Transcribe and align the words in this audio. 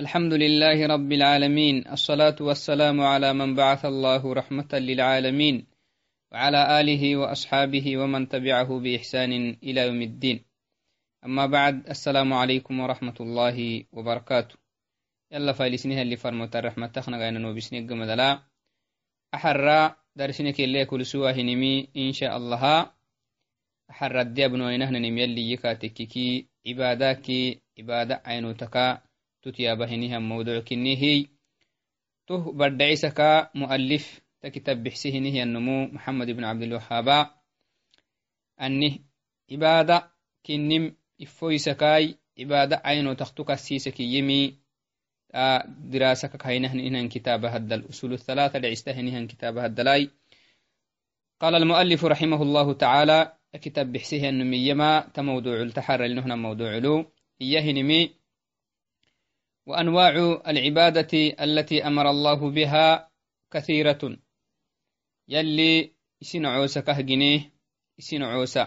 الحمد 0.00 0.32
لله 0.32 0.86
رب 0.86 1.12
العالمين 1.12 1.88
الصلاة 1.88 2.38
والسلام 2.40 3.00
على 3.00 3.32
من 3.32 3.54
بعث 3.54 3.84
الله 3.84 4.22
رحمة 4.32 4.72
للعالمين 4.72 5.66
وعلى 6.32 6.80
آله 6.80 7.16
وأصحابه 7.16 7.96
ومن 8.00 8.28
تبعه 8.28 8.80
بإحسان 8.80 9.32
إلى 9.62 9.80
يوم 9.86 10.02
الدين. 10.02 10.44
أما 11.24 11.46
بعد 11.46 11.88
السلام 11.88 12.32
عليكم 12.32 12.80
ورحمة 12.80 13.14
الله 13.20 13.84
وبركاته. 13.92 14.56
يلا 15.32 15.52
فايلسنها 15.52 16.02
اللي 16.02 16.16
فرمت 16.16 16.56
الرحمة 16.56 16.86
تخنا 16.86 17.18
غاينا 17.20 17.38
نوبسني 17.38 17.80
قمدلا. 17.88 18.40
أحرى 19.34 19.96
درسنك 20.16 20.60
اللي 20.60 20.84
كل 20.84 21.06
سواه 21.06 21.36
نمي 21.36 21.88
إن 21.96 22.12
شاء 22.12 22.36
الله. 22.36 22.92
أحرى 23.90 24.20
الديابن 24.20 24.60
وينهن 24.60 25.02
نمي 25.02 25.24
اللي 25.24 25.52
يكاتككي 25.52 26.48
عباداك 26.66 27.26
عبادة 27.78 28.22
عينوتكا. 28.24 29.09
كنيهي. 30.60 31.26
ته 32.26 32.52
بدعيسك 32.52 33.50
مؤلف 33.54 34.20
تكتب 34.40 34.82
بحسهنه 34.82 35.42
النمو 35.42 35.86
محمد 35.86 36.30
بن 36.30 36.44
عبد 36.44 36.62
الوهاب. 36.62 37.30
أنه 38.60 38.98
عبادة 39.52 40.12
كنم 40.46 40.96
إفويسكاي 41.22 42.14
عبادة 42.38 42.82
عينو 42.84 43.12
تختك 43.12 43.50
السيسك 43.50 44.00
يمي. 44.00 44.60
دراسك 45.68 46.36
كاينهن 46.36 46.80
إنهن 46.80 47.08
كتاب 47.08 47.44
هذا 47.44 47.74
الأصول 47.74 48.12
الثلاثة 48.12 48.58
لعستهنهن 48.58 49.26
كتاب 49.26 49.58
هدلاي 49.58 50.10
قال 51.40 51.54
المؤلف 51.54 52.04
رحمه 52.04 52.42
الله 52.42 52.72
تعالى 52.72 53.32
كتاب 53.54 53.92
بحسه 53.92 54.28
النمي 54.28 54.68
يما 54.68 55.00
تموضوع 55.14 55.62
التحر 55.62 56.02
لنهنا 56.02 56.36
موضوع 56.36 56.78
له 56.78 57.06
إياه 57.42 57.72
نمي 57.72 58.19
وأنواع 59.66 60.42
العبادة 60.46 61.12
التي 61.40 61.86
أمر 61.86 62.10
الله 62.10 62.50
بها 62.50 63.10
كثيرة. 63.50 64.16
يلي 65.28 65.92
إسين 66.22 66.46
عوسى 66.46 66.82
كهجنيه 66.82 67.52
إسين 67.98 68.22
عوسى 68.22 68.66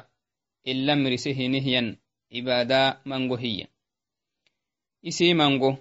إلا 0.67 0.95
مرسه 0.95 1.47
نهيا 1.47 1.97
عبادة 2.33 3.02
منغو 3.05 3.35
هي. 3.35 3.67
إسي 5.08 5.33
منغو. 5.33 5.77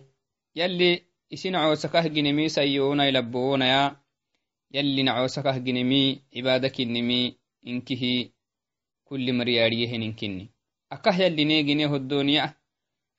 يلي 0.56 1.02
إسين 1.32 1.56
عوسى 1.56 1.88
كهجنمي 1.88 2.48
سيونا 2.48 3.06
يلبونا 3.06 3.66
يا. 3.66 4.02
يلي 4.74 5.02
نعوسى 5.02 5.42
كهجنمي 5.42 6.22
عبادة 6.36 6.68
كنمي 6.68 7.36
إنكه 7.66 8.28
كل 9.04 9.32
مرياريه 9.32 9.96
إنكني 9.96 10.50
أكه 10.92 11.16
يلي 11.22 11.44
نيجنيه 11.44 11.96
الدنيا 11.96 12.54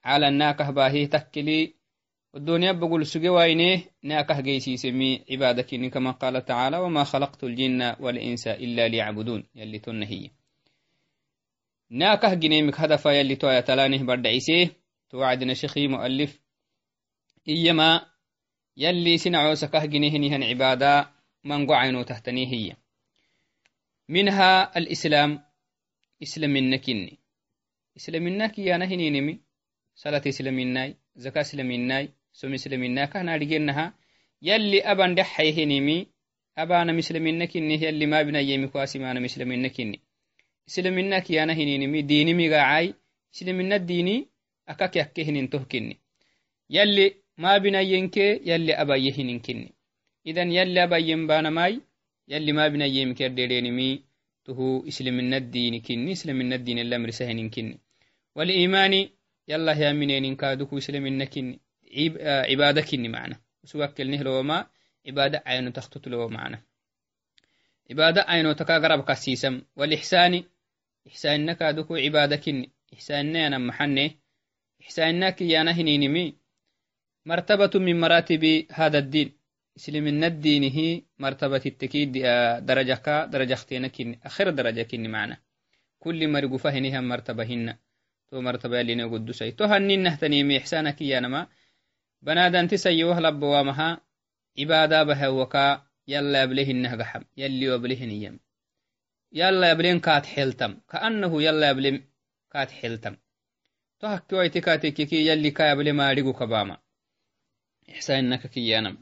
على 0.03 0.27
الناكه 0.27 0.71
باهي 0.71 1.07
تكلي 2.33 2.41
والدنيا 2.41 2.71
بقول 2.71 3.05
سجى 3.05 3.29
وينه 3.29 3.83
ناكه 4.03 4.41
جيسيسمي 4.41 5.25
عبادك 5.31 5.89
كما 5.93 6.11
قال 6.11 6.45
تعالى 6.45 6.77
وما 6.77 7.03
خلقت 7.03 7.43
الجن 7.43 7.95
والإنس 7.99 8.47
إلا 8.47 8.87
ليعبدون 8.87 9.43
يلي 9.55 9.79
تنهي. 9.79 10.31
ناكه 11.89 12.33
جنيمك 12.33 12.79
هدف 12.79 13.05
يلي 13.05 13.35
تويا 13.35 13.61
تلانه 13.61 14.03
برد 14.03 14.27
عيسيه 14.27 14.71
توعدنا 15.09 15.53
شيخي 15.53 15.87
مؤلف. 15.87 16.39
إيما 17.47 18.05
يلي 18.77 19.17
سنعو 19.17 19.55
سكه 19.55 19.85
جنيه 19.85 20.17
نهن 20.17 20.43
عبادة 20.43 21.09
من 21.43 21.67
قعينو 21.67 22.03
تحتنيه 22.03 22.47
هي. 22.47 22.75
منها 24.09 24.77
الإسلام 24.77 25.43
إسلام 26.23 26.57
النكني 26.57 27.19
إسلام 27.97 28.27
النكي 28.27 28.65
يا 28.65 28.77
نهني 28.77 29.09
نمي. 29.09 29.39
صلاة 29.95 30.21
إسلام 30.27 30.59
الناي 30.59 30.97
زكاة 31.15 31.41
إسلام 31.41 31.71
الناي. 31.71 32.13
Somislemina 32.39 33.07
kahna 33.07 33.37
dhigenaha 33.39 33.85
yalli 34.41 34.79
aban 34.91 35.15
dhexayhenimi 35.15 35.97
abana 36.55 36.93
mislemina 36.93 37.47
kinni 37.47 37.75
yalli 37.85 38.05
mabinayemi 38.13 38.67
kuasimana 38.67 39.19
mislemina 39.25 39.69
kinni 39.69 39.97
islemina 40.67 41.21
kiyana 41.25 41.53
hininimi 41.53 42.03
dinimigacai 42.09 42.93
islemina 43.33 43.79
dini 43.79 44.15
akak 44.71 44.95
yakke 44.95 45.21
hinintoh 45.27 45.63
kinni 45.71 45.95
yalli 46.69 47.05
mabinayenke 47.37 48.41
yalli 48.49 48.73
abaye 48.81 49.09
hinin 49.17 49.39
kinni 49.45 49.69
idan 50.29 50.51
yalli 50.57 50.79
abayen 50.85 51.27
banamai 51.27 51.75
yalli 52.27 52.51
mabinayemike 52.53 53.29
derdenimi 53.29 53.89
tuhu 54.45 54.83
islemina 54.89 55.39
dini 55.39 55.79
kinni 55.81 56.11
islemina 56.11 56.57
dini 56.57 56.83
lamrisa 56.83 57.25
hinin 57.25 57.49
kinni 57.49 57.79
يلا 59.47 59.73
يا 59.73 59.91
منين 59.93 60.35
كادوكو 60.35 60.77
إسلامنا 60.77 61.25
كني 61.25 61.59
عبادة 62.51 62.81
كني 62.81 63.07
معنا. 63.07 63.39
وسوكلنه 63.63 64.21
لو 64.21 64.43
ما 64.43 64.67
عبادة 65.07 65.43
عينو 65.45 65.71
تخطط 65.71 66.07
لو 66.07 66.29
معنا. 66.29 66.61
عبادة 67.91 68.21
عينو 68.21 68.51
تكا 68.51 68.79
قرب 68.79 69.03
كسيسم. 69.03 69.61
والإحسان 69.75 70.43
إحسانك 71.07 71.61
أدوكو 71.61 71.95
عبادة 71.95 72.35
كني. 72.35 72.71
إحساننا 72.93 73.47
أنا 73.47 73.57
محني. 73.57 74.19
إحسانك 74.81 75.41
يا 75.41 75.63
نهنينمي 75.63 76.35
مرتبة 77.25 77.79
من 77.79 77.99
مراتب 77.99 78.65
هذا 78.71 78.97
الدين. 78.97 79.33
إسلام 79.77 80.23
الدين 80.23 80.63
هي 80.63 81.01
مرتبة 81.19 81.61
التكيد 81.65 82.11
درجة 82.65 82.93
كا 82.93 83.25
درجة 83.25 83.53
اختينا 83.53 83.87
كني. 83.87 84.19
آخر 84.23 84.49
درجة 84.49 84.81
كني 84.81 85.07
معنا. 85.07 85.37
كل 85.99 86.27
مرقو 86.27 86.57
فهنها 86.57 87.01
مرتبة 87.01 87.43
هن 87.43 87.77
تو 88.27 88.41
مرتبة 88.41 88.81
نقول 88.81 89.25
دوسي 89.25 89.51
تو 89.51 89.65
هنين 89.65 90.03
نهتني 90.03 90.57
إحسانك 90.57 91.01
يا 91.01 91.19
نما 91.19 91.47
banadanti 92.25 92.77
sayyoh 92.77 93.17
labbowamaha 93.25 93.99
ibada 94.63 95.05
bahawaka 95.05 95.63
yalla 96.07 96.37
yablehinah 96.43 96.93
gaxam 96.99 97.23
yalli 97.41 97.65
yablehiniyam 97.73 98.35
yalla 99.31 99.65
yablen 99.71 99.99
kaat 99.99 100.25
xeltam 100.33 100.71
kaannahu 100.91 101.41
yalla 101.47 101.65
yablem 101.71 101.97
kaat 102.53 102.69
xeltam 102.79 103.15
to 103.99 104.07
hakki 104.13 104.33
wayti 104.39 104.59
kaatekeki 104.61 105.25
yalli 105.29 105.51
ka 105.57 105.63
yable 105.69 105.91
maadhigu 105.99 106.33
kabama 106.39 106.75
ixsaaninaka 107.91 108.47
kiyanam 108.53 108.95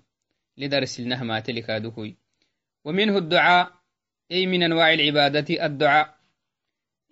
lidarsilnah 0.59 1.21
maateli 1.29 1.61
kaadukuy 1.67 2.11
ومنه 2.85 3.17
الدعاء 3.17 3.73
أي 4.31 4.45
من 4.45 4.63
أنواع 4.63 4.93
العبادة 4.93 5.65
الدعاء 5.65 6.17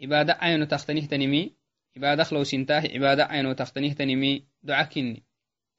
عبادة 0.02 0.34
عين 0.41 0.68
تختنيه 0.68 1.06
تنمي 1.08 1.53
عبادة 1.97 2.24
خلو 2.24 2.44
سنتاه 2.44 2.84
عبادة 2.94 3.26
عين 3.26 3.56
تختنيه 3.56 3.94
تنمي 3.94 4.44
دعاء 4.64 4.86
كني 4.86 5.24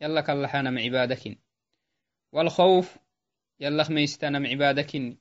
يلا 0.01 0.21
كاللحانا 0.21 0.71
مع 0.71 0.81
عبادك 0.81 1.39
والخوف 2.33 2.99
يلا 3.61 3.83
خميستانا 3.83 4.39
مع 4.39 4.49
عبادك 4.49 5.17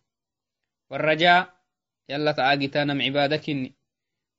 والرجاء 0.89 1.59
يلا 2.09 2.31
تعاقتانا 2.31 2.93
مع 2.93 3.05
عبادك 3.05 3.73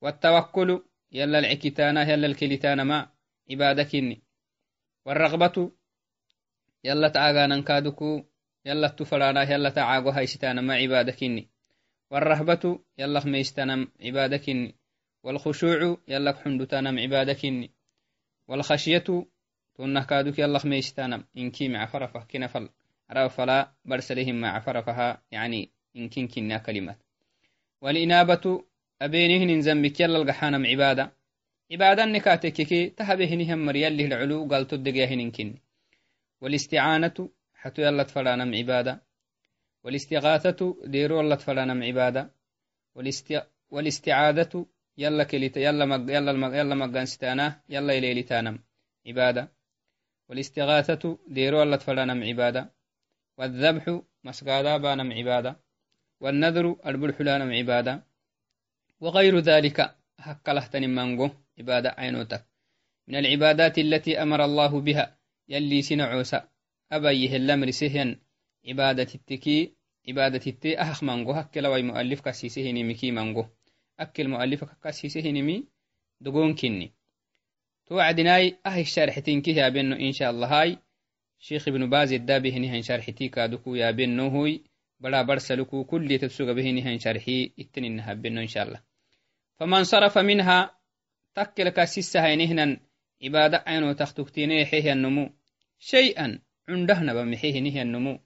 والتوكل 0.03 0.85
يلا 1.13 1.39
العكتانا 1.39 2.03
يلا 2.03 2.27
الكلتانا 2.27 2.85
مع 2.85 3.13
عبادك 3.51 4.21
والرغبة 5.07 5.73
يلا 6.85 7.09
تعاقانا 7.09 7.61
كادكو. 7.61 8.25
يلا 8.65 8.87
التفرانا 8.87 9.43
يلا 9.43 9.71
تعاقو 9.71 10.11
هايستانا 10.11 10.61
مع 10.61 10.75
عبادك 10.75 11.49
والرهبة 12.11 12.81
يلا 12.99 13.21
خميستانا 13.21 13.89
عبادك 14.01 14.75
والخشوع 15.23 15.97
يلا 16.09 16.33
حندتانا 16.33 17.01
عبادك 17.01 17.71
والخشية 18.49 19.27
تونه 19.75 20.05
كادوك 20.05 20.39
يلا 20.39 20.59
خميشتانم 20.59 21.25
إنكي 21.37 21.69
مع 21.69 21.87
فرفه 21.87 22.21
كنا 22.31 22.47
فل 22.47 22.69
أرى 23.11 23.29
فلا 23.29 23.73
برسلهم 23.85 24.41
مع 24.41 24.61
فرفها 24.61 25.23
يعني 25.31 25.71
إنكين 25.97 26.29
كنا 26.29 26.59
كلمات 26.59 26.99
والإنابة 27.81 28.65
أبينهن 29.03 29.61
زنبك 29.61 30.01
يلا 30.01 30.19
القحانم 30.19 30.67
عبادة 30.67 31.13
عبادة 31.73 32.05
نكاتككي 32.05 32.87
تهبهنهم 32.89 33.59
مريال 33.67 34.01
العلو 34.01 34.49
قال 34.51 34.67
تدقيهن 34.67 35.21
إنكين 35.21 35.59
والاستعانة 36.41 37.29
حتو 37.55 37.83
يلا 37.83 38.03
تفلانم 38.03 38.55
عبادة 38.55 39.03
والاستغاثة 39.85 40.77
ديرو 40.85 41.21
يلا 41.21 41.35
تفلانم 41.35 41.83
عبادة 41.83 42.31
والاست... 42.95 43.43
والاستعادة 43.71 44.67
يلا 44.99 45.25
كليت 45.25 45.57
يلا 45.57 45.85
مق... 45.85 46.11
يلا 46.17 46.31
المق... 46.31 46.53
يلا 46.59 46.75
مقانستانا 46.75 47.61
يلا 47.69 47.99
إليلتانم 47.99 48.59
عبادة 49.07 49.53
والاستغاثة 50.31 51.19
ديرو 51.29 51.63
الله 51.63 51.77
تفلانم 51.77 52.25
عبادة 52.25 52.73
والذبح 53.39 54.01
مسقادا 54.25 54.77
بانم 54.77 55.13
عبادة 55.13 55.61
والنذر 56.21 56.77
البلح 56.87 57.21
لانم 57.21 57.53
عبادة 57.53 58.07
وغير 59.01 59.39
ذلك 59.39 59.97
حق 60.19 60.51
لهتن 60.51 60.91
منغو 60.91 61.31
عبادة 61.59 61.91
عينوتك 61.99 62.47
من 63.09 63.15
العبادات 63.15 63.79
التي 63.79 64.23
أمر 64.23 64.45
الله 64.45 64.81
بها 64.81 65.19
يلي 65.49 65.83
سنعوسا 65.83 66.49
أبيه 66.93 67.37
اللمر 67.37 67.71
سهن 67.71 68.17
عبادة 68.69 69.09
التكي 69.15 69.81
عبادة 70.09 70.45
التي 70.47 70.79
أخ 70.79 71.03
منغو 71.03 71.33
هك 71.33 71.59
لوي 71.59 71.83
مؤلف 71.83 72.21
كسيسه 72.21 72.71
نمكي 72.71 73.11
منغو. 73.11 73.47
أكل 74.01 74.29
مؤلف 74.29 74.65
كسيسه 74.65 75.31
نمي 75.31 75.65
دقون 76.21 76.55
كني. 76.55 76.95
توعدناي 77.90 78.58
أهي 78.66 78.82
الشارحتين 78.82 79.42
كي 79.42 79.52
يا 79.52 79.70
بنو 79.70 79.96
إن 79.96 80.12
شاء 80.12 80.30
الله 80.32 80.62
هاي 80.62 80.78
شيخ 81.40 81.68
ابن 81.68 81.90
باز 81.90 82.14
الدابي 82.14 82.52
هني 82.52 82.82
شرحتي 82.82 83.30
كادوكو 83.30 83.76
يا 83.76 83.92
بنو 83.92 84.28
هوي 84.28 84.64
بلا 85.00 85.22
برسلكو 85.22 85.84
كل 85.84 86.20
تبسوغ 86.20 86.54
به 86.54 86.70
هني 86.70 87.00
شرحي 87.00 87.54
اتنينها 87.60 88.14
بنو 88.14 88.42
إن 88.42 88.48
شاء 88.48 88.64
الله 88.68 88.82
فمن 89.58 89.84
صرف 89.84 90.18
منها 90.18 90.80
تكلك 91.36 91.84
سيسها 91.84 92.34
هنهنا 92.34 92.80
عبادة 93.24 93.64
عينو 93.68 93.94
تختكتيني 93.94 94.66
حيه 94.66 94.94
النمو 94.94 95.30
شيئا 95.80 96.40
عندهنا 96.70 97.14
بمحيه 97.14 97.60
نهي 97.60 97.82
النمو 97.82 98.20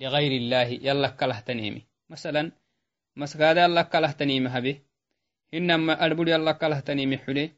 لغير 0.00 0.32
الله 0.32 0.68
يلا 0.86 1.08
كله 1.08 1.40
تنيمي 1.40 1.82
مثلا 2.10 2.52
مسكاد 3.16 3.56
يلا 3.56 3.82
كله 3.82 4.12
تنيمي 4.12 4.48
هبه 4.48 4.76
إنما 5.54 6.04
أربول 6.04 6.28
يلا 6.28 6.52
كله 6.52 6.80
تنيمي 6.80 7.18
حلي 7.18 7.50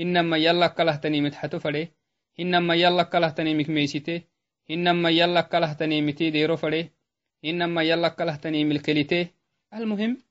إنما 0.00 0.36
يلا 0.36 0.66
كله 0.66 0.96
تنيمي 0.96 1.30
تحتو 1.30 1.58
فلي 1.58 1.88
إنما 2.40 2.74
يلا 2.74 3.02
كله 3.02 3.28
تنيمي 3.28 3.64
كميسيته 3.64 4.22
إنما 4.70 5.10
يلا 5.10 5.40
كله 5.40 5.72
تنيمي 5.72 6.12
تيديرو 6.12 6.56
فلي 6.56 6.90
إنما 7.44 7.82
يلا 7.82 8.08
كله 8.08 8.36
تنيمي 8.36 8.74
الكليته 8.74 9.28
المهم 9.74 10.22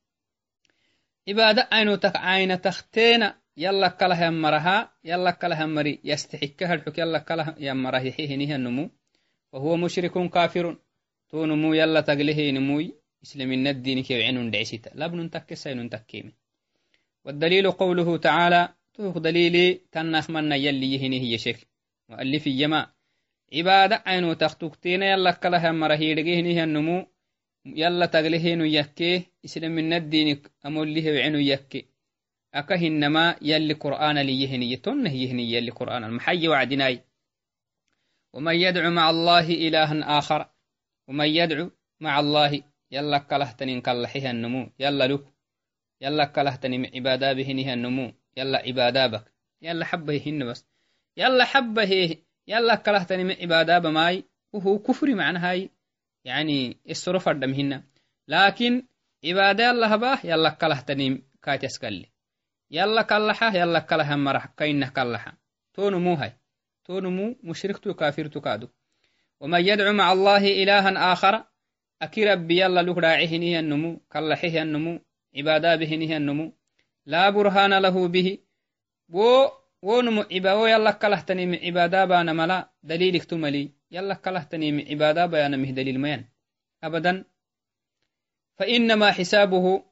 عبادة 1.28 1.68
عينو 1.72 1.96
تك 1.96 2.16
عين 2.16 2.62
تختينا 2.62 3.38
يلا 3.58 3.88
كله 3.88 4.26
يمرها 4.26 4.92
يلا 5.04 5.32
كله 5.32 5.62
يمري 5.62 6.00
يستحكها 6.04 6.74
الحك 6.74 6.98
يلا 6.98 7.20
كله 7.20 7.56
يمره 7.58 8.00
يحيه 8.00 8.36
نهي 8.36 8.56
النمو 8.56 8.90
وهو 9.54 9.78
مشرك 9.78 10.30
كافر 10.30 10.78
تو 11.30 11.46
نمو 11.46 11.74
يلا 11.74 12.02
تقله 12.02 12.52
نموي 12.52 12.94
إسلام 13.24 13.52
الدين 13.52 14.04
كي 14.04 14.24
عين 14.24 14.52
دعسيتا 14.52 14.90
لابن 14.96 15.30
تكسين 15.30 15.90
تكيمي 15.90 16.34
توك 18.96 19.18
دليلي 19.18 19.82
تنخ 19.92 20.30
من 20.30 20.52
يلي 20.52 20.94
يهني 20.94 21.20
هي 21.22 21.38
شك 21.38 21.68
مؤلف 22.10 22.48
يما 22.48 22.82
عبادة 23.54 24.04
عينو 24.06 24.34
تختوكتين 24.34 25.04
يلا 25.04 25.32
كله 25.32 25.68
يمره 25.68 25.94
يدقيه 25.94 26.64
النمو 26.64 27.08
يلا 27.66 28.06
تقله 28.06 28.56
نيكيه 28.56 29.22
إسلام 29.46 29.94
الدين 29.94 30.42
أموليه 30.66 31.12
وعينو 31.12 31.40
يكيه 31.40 31.86
أكا 32.54 32.76
هنما 32.76 33.36
يلي 33.42 33.74
قرآن 33.74 34.18
ليهني 34.18 34.76
تنه 34.76 35.14
يهني 35.14 35.54
يلي 35.54 35.72
قرآن 35.72 36.04
المحي 36.04 36.48
وعدناي. 36.48 37.04
ومن 38.34 38.56
يدعو 38.56 38.90
مع 38.92 39.10
الله 39.10 39.48
إلها 39.50 40.18
آخر 40.20 40.50
ومن 41.08 41.28
يدعو 41.28 41.72
مع 42.00 42.20
الله 42.20 42.62
يلا 42.92 43.18
كلهتني 43.18 43.82
كلحها 43.82 44.32
النمو 44.32 44.70
يلا 44.80 45.08
لك 45.08 45.26
يلا 46.02 46.26
كلهتني 46.26 46.92
عبادة 46.96 47.34
بهنها 47.34 47.74
النمو 47.74 48.14
يلا 48.38 48.58
عبادة 48.58 49.08
بك. 49.08 49.34
يلا 49.62 49.86
حبة 49.86 50.22
هن 50.26 50.46
بس. 50.50 50.68
يلا 51.18 51.46
حبة 51.46 52.18
يلا 52.48 52.76
كلهتني 52.76 53.34
عبادة 53.34 53.80
بماي. 53.80 54.24
وهو 54.54 54.80
كفر 54.80 55.16
معنى 55.16 55.40
هاي. 55.40 55.70
يعني 56.26 56.78
الصرف 56.90 57.30
الدم 57.30 57.84
لكن 58.28 58.88
عبادة 59.26 59.72
الله 59.72 59.96
باه 59.96 60.20
يلا 60.24 60.50
كلهتني 60.50 61.24
كاتيس 61.44 61.80
كلي 61.80 62.12
يلا 62.72 63.02
كلحة 63.02 63.56
يلا 63.56 63.80
كلها 63.80 64.16
مرح. 64.16 64.46
كينه 64.46 64.92
تونو 65.74 66.00
مو 66.00 66.14
هاي. 66.14 66.34
تونو 66.86 67.10
مو 67.10 67.36
مشركتو 67.44 67.94
كافرتو 67.94 68.42
كادو. 68.42 68.68
ومن 69.40 69.68
يدعو 69.68 69.94
مع 69.94 70.12
الله 70.12 70.64
إلها 70.64 71.14
آخر 71.14 71.44
أكي 72.02 72.24
ربي 72.24 72.62
يلا 72.62 72.82
لك 72.82 72.98
راعيه 72.98 73.60
النمو 73.60 74.00
كلحه 74.12 74.62
النمو 74.62 75.00
عبادا 75.36 75.76
به 75.76 76.18
النمو 76.18 76.54
لا 77.06 77.30
برهان 77.30 77.74
له 77.74 78.08
به. 78.08 78.38
و 79.10 79.48
ونمو 79.82 80.22
عباو 80.32 80.66
يلا 80.66 80.92
كلهتني 80.92 81.46
من 81.46 81.60
عبادا 81.66 82.06
بانا 82.06 82.34
ملا 82.34 82.70
دليل 82.84 83.16
اكتملي 83.16 83.72
يلا 83.92 84.14
كلهتني 84.14 84.72
من 84.72 84.88
عبادا 84.88 85.26
بانا 85.26 85.58
مه 85.58 85.72
دليل 85.72 86.00
ميان 86.00 86.26
أبدا. 86.84 87.26
فإنما 88.58 89.12
حسابه 89.12 89.84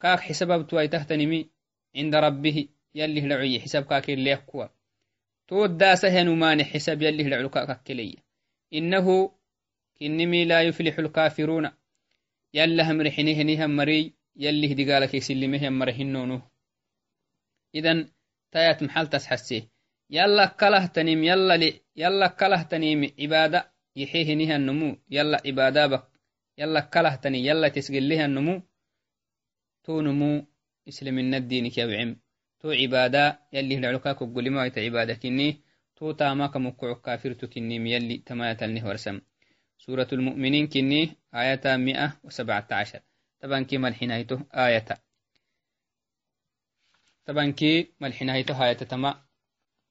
كاك 0.00 0.20
حساب 0.20 0.52
بتواي 0.64 0.88
تهتنمي 0.88 1.50
عند 1.96 2.14
ربه 2.14 2.68
يلي 2.94 3.20
لعي 3.20 3.60
حساب 3.60 3.84
كاكي 3.84 4.14
اللي 4.14 4.30
يكوى 4.30 4.70
تود 5.48 5.78
داسه 5.78 6.22
نمان 6.22 6.64
حساب 6.64 7.02
يلي 7.02 7.22
لعلو 7.22 7.48
كاكي 7.48 8.16
إنه 8.74 9.38
كنمي 10.00 10.44
لا 10.44 10.62
يفلح 10.62 10.98
الكافرون. 10.98 11.70
يلا 12.54 12.90
هم 12.90 13.00
رحنيه 13.00 13.42
نهم 13.42 13.76
مري. 13.76 14.17
يليه 14.36 14.74
دقالك 14.74 15.18
سلمه 15.18 15.64
يمر 15.64 15.90
هنونه 15.90 16.42
إذن 17.74 18.08
تايات 18.52 18.82
محل 18.82 19.06
تسحسيه 19.06 19.62
يلا 20.10 20.46
كله 20.46 20.86
تنيم 20.86 21.24
يلا 21.24 21.56
لي 21.56 21.80
يلا 21.96 22.26
كله 22.26 22.62
تنيم 22.62 23.00
عبادة 23.20 23.72
يحيه 23.96 24.34
نها 24.34 24.56
النمو. 24.56 24.96
يلا 25.10 25.38
عبادة 25.46 25.86
بك. 25.86 26.04
يلا 26.58 26.80
كله 26.80 27.14
تني 27.14 27.46
يلا 27.46 27.68
تسجل 27.68 28.08
لها 28.08 28.24
النمو. 28.24 28.62
تو 29.84 30.00
نمو 30.00 30.46
إسلام 30.88 31.18
الدينك 31.18 31.78
يا 31.78 31.86
بعم 31.86 32.10
تو 32.60 32.70
عبادة 32.70 33.22
يلي 33.52 33.76
لعلكاك 33.80 34.18
قولي 34.18 34.50
ما 34.50 34.60
عبادة 34.76 35.14
كني. 35.14 35.48
تو 35.96 36.12
تاماك 36.12 36.56
مقع 36.56 36.92
كافر 36.92 37.32
تكني 37.32 37.76
يلي 37.92 38.18
تمايت 38.18 38.62
النهورسم 38.62 39.20
سورة 39.78 40.08
المؤمنين 40.12 40.66
كني 40.66 41.02
آية 41.34 41.76
117 41.76 43.00
طبعا 43.40 43.62
كي 43.62 43.78
ملحنايته 43.78 44.44
آية 44.54 44.84
طبعا 47.26 47.50
كي 47.50 47.92
ملحنايته 48.00 48.64
آية 48.64 48.72
تما 48.72 49.22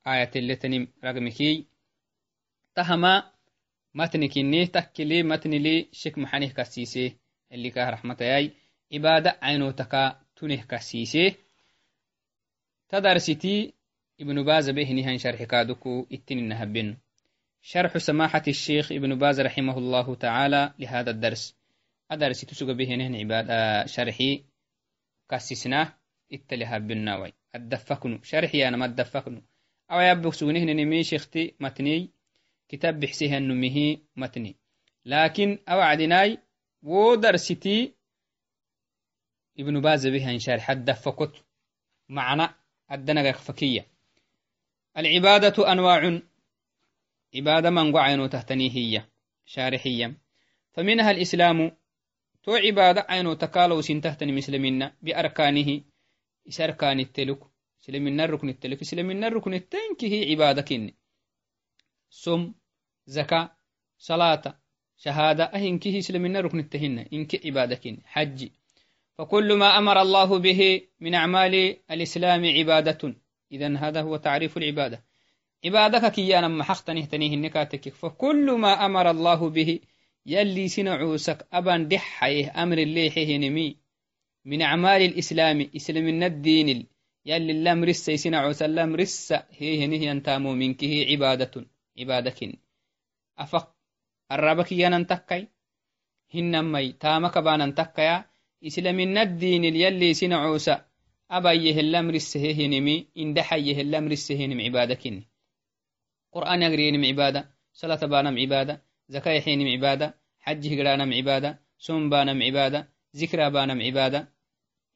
آية 0.08 0.32
اللي 0.36 0.56
تنم 0.56 0.88
رقمكي 1.04 1.68
تهما 2.76 3.32
متنك 3.94 4.38
إني 4.38 4.68
تكلي 4.68 5.24
متن 5.24 5.52
لي 5.52 5.88
شك 5.92 6.18
محنه 6.18 6.48
كسيسي 6.48 7.18
اللي 7.52 7.70
كه 7.70 7.90
رحمة 7.90 8.18
ياي 8.22 8.52
عبادة 8.94 9.40
عينو 9.42 9.72
تكا 9.72 10.20
كاسيسي، 10.36 10.68
كسيسي 10.68 11.36
تدرستي 12.90 13.74
ابن 14.22 14.44
باز 14.44 14.70
به 14.70 14.92
نهان 14.92 15.18
شرح 15.18 15.44
كادوكو 15.44 16.08
اتن 16.12 16.38
النهبين 16.38 16.98
شرح 17.62 17.98
سماحة 17.98 18.44
الشيخ 18.48 18.92
ابن 18.92 19.18
باز 19.18 19.42
رحمه 19.42 19.78
الله 19.78 20.16
تعالى 20.16 20.74
لهذا 20.80 21.12
الدرس 21.12 21.56
أدرس 22.12 22.42
تسوق 22.42 22.71
به 22.71 22.95
نهن 22.95 23.15
عبادة 23.15 23.86
شرحي 23.86 24.44
كسسنا 25.30 25.98
اتلهبن 26.33 26.98
ناوي 26.98 27.33
الدفكنو 27.56 28.24
شرحي 28.24 28.68
أنا 28.68 28.77
ما 28.77 28.86
الدفكنو 28.86 29.42
أو 29.92 30.00
يبقى 30.00 30.31
سونهن 30.31 30.75
نمي 30.75 31.04
شيختي 31.04 31.56
متني. 31.59 32.12
كتاب 32.69 33.00
بحسيها 33.00 33.38
النمه 33.38 33.98
متني. 34.15 34.56
لكن 35.06 35.59
أوعدناي 35.69 36.37
ودرستي 36.83 37.94
ابن 39.59 39.81
باز 39.81 40.07
بها 40.07 40.31
إن 40.31 40.40
شارح. 40.40 40.71
الدفكت 40.71 41.45
معنى 42.09 42.49
الدنقة 42.92 43.31
فكية 43.31 43.87
العبادة 44.97 45.71
أنواع. 45.71 46.21
عبادة 47.35 47.69
من 47.69 47.95
قعين 47.95 48.30
تهتني 48.30 48.76
هي. 48.76 49.04
شارحية. 49.45 50.18
فمنها 50.73 51.11
الإسلام. 51.11 51.78
تو 52.44 52.56
عبادة 52.56 53.06
عين 53.10 53.38
تكالو 53.38 53.82
سن 53.82 54.02
تهتني 54.02 54.32
مسلمين 54.32 54.92
بأركانه 55.02 55.82
إسركان 56.50 57.00
التلك 57.00 57.40
سلمنا 57.80 58.24
الركن 58.26 58.50
التلك 58.50 58.84
سلمنا 58.84 59.28
الركن 59.28 59.54
التنك 59.54 60.04
هي 60.04 60.32
عبادة 60.32 60.62
كن 60.62 60.92
سم 62.10 62.54
زكاة 63.06 63.58
صلاة 63.98 64.60
شهادة 64.98 65.44
أهنكه 65.44 66.00
سلمنا 66.00 66.40
الركن 66.40 66.60
التهن 66.60 67.06
إنك 67.14 67.46
عبادة 67.46 67.76
كن 67.76 67.98
حج. 68.06 68.50
فكل 69.18 69.54
ما 69.54 69.78
أمر 69.78 70.02
الله 70.02 70.40
به 70.40 70.82
من 71.00 71.14
أعمال 71.14 71.78
الإسلام 71.92 72.46
عبادة. 72.46 73.16
إذا 73.52 73.78
هذا 73.78 74.02
هو 74.02 74.18
تعريف 74.18 74.58
العبادة. 74.58 75.04
عبادك 75.66 76.12
كيانا 76.12 76.48
محختنه 76.48 77.06
تنيه 77.06 77.34
النكاتك 77.34 77.90
فكل 77.90 78.52
ما 78.52 78.86
أمر 78.86 79.12
الله 79.12 79.50
به 79.50 79.80
يلي 80.28 80.68
سنعوسك 80.68 81.48
أبان 81.54 81.88
دحيه 81.88 82.64
أمر 82.64 82.78
اللي 82.78 83.12
حيه 83.12 83.38
نمي 83.38 83.78
من 84.46 84.62
أعمال 84.62 85.02
الإسلام 85.02 85.69
إسلام 85.76 86.24
الدين 86.24 86.88
يلي 87.26 87.52
اللام 87.52 87.84
رسا 87.84 88.16
سنعوس 88.16 88.62
اللام 88.62 88.96
رسا 88.96 89.48
هيه 89.52 89.86
نهي 89.86 90.12
أنتامو 90.12 90.54
منك 90.54 90.84
هي 90.84 91.12
عبادة 91.12 91.66
عبادك 92.00 92.40
أفق 93.40 93.76
الربك 94.31 94.72
يانا 94.72 95.04
تكي 95.04 95.48
هنمي 96.36 96.92
تامك 96.92 97.38
بانا 97.38 97.72
تكيا 97.72 98.26
إسلام 98.68 99.00
الدين 99.00 99.64
يلي 99.64 100.14
سنعوس 100.14 100.69
أبايه 101.31 101.80
اللام 101.80 102.10
رسه 102.12 102.68
نمي 102.68 103.07
إن 103.18 103.34
دحيه 103.34 103.81
اللام 103.81 104.07
رسه 104.07 104.46
نم 104.46 104.62
عبادك 104.62 105.04
قرآن 106.31 106.62
يقرين 106.62 107.06
عبادة 107.06 107.57
صلاة 107.74 108.06
بانم 108.06 108.40
عبادة. 108.40 108.87
زكاة 109.09 109.40
حينم 109.40 109.68
عبادة 109.68 110.19
حج 110.40 110.68
هقرانم 110.68 111.14
عبادة 111.14 111.59
صوم 111.78 112.09
بانم 112.09 112.44
عبادة 112.44 112.90
ذكرى 113.16 113.49
بانم 113.49 113.81
عبادة. 113.81 114.33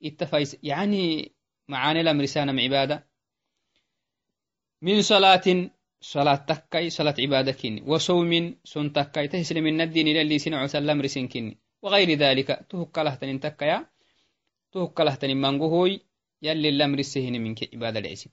اتفايس 0.03 0.57
يعني 0.63 1.31
معاني 1.67 2.01
الأمر 2.01 2.25
سانم 2.25 2.59
عبادة. 2.59 3.07
من 4.81 5.01
صلاة 5.01 5.69
صلاة 6.01 6.35
تكاي 6.35 6.89
صلاة 6.89 7.15
عبادة 7.19 7.51
كني 7.51 7.81
وصوم 7.81 8.55
سن 8.63 8.93
تكاي. 8.93 9.27
تهسل 9.27 9.61
من 9.61 9.81
الدين 9.81 10.07
للي 10.07 10.39
سنع 10.39 10.67
سلم 10.67 11.01
رسن 11.01 11.27
كني 11.27 11.57
وغير 11.81 12.17
ذلك 12.17 12.65
تهك 12.69 12.97
لهتن 12.97 13.39
تكايا. 13.39 13.89
تهك 14.71 15.01
لهتن 15.01 15.37
منقهوي 15.37 16.01
يلي 16.41 16.69
اللم 16.69 16.95
رسهن 16.95 17.41
منك 17.41 17.73
عبادة 17.73 17.99
العسد 17.99 18.31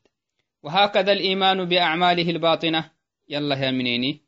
وهكذا 0.63 1.13
الإيمان 1.13 1.65
بأعماله 1.65 2.31
الباطنة. 2.31 2.91
يلا 3.29 3.57
يا 3.57 3.71
منيني. 3.71 4.28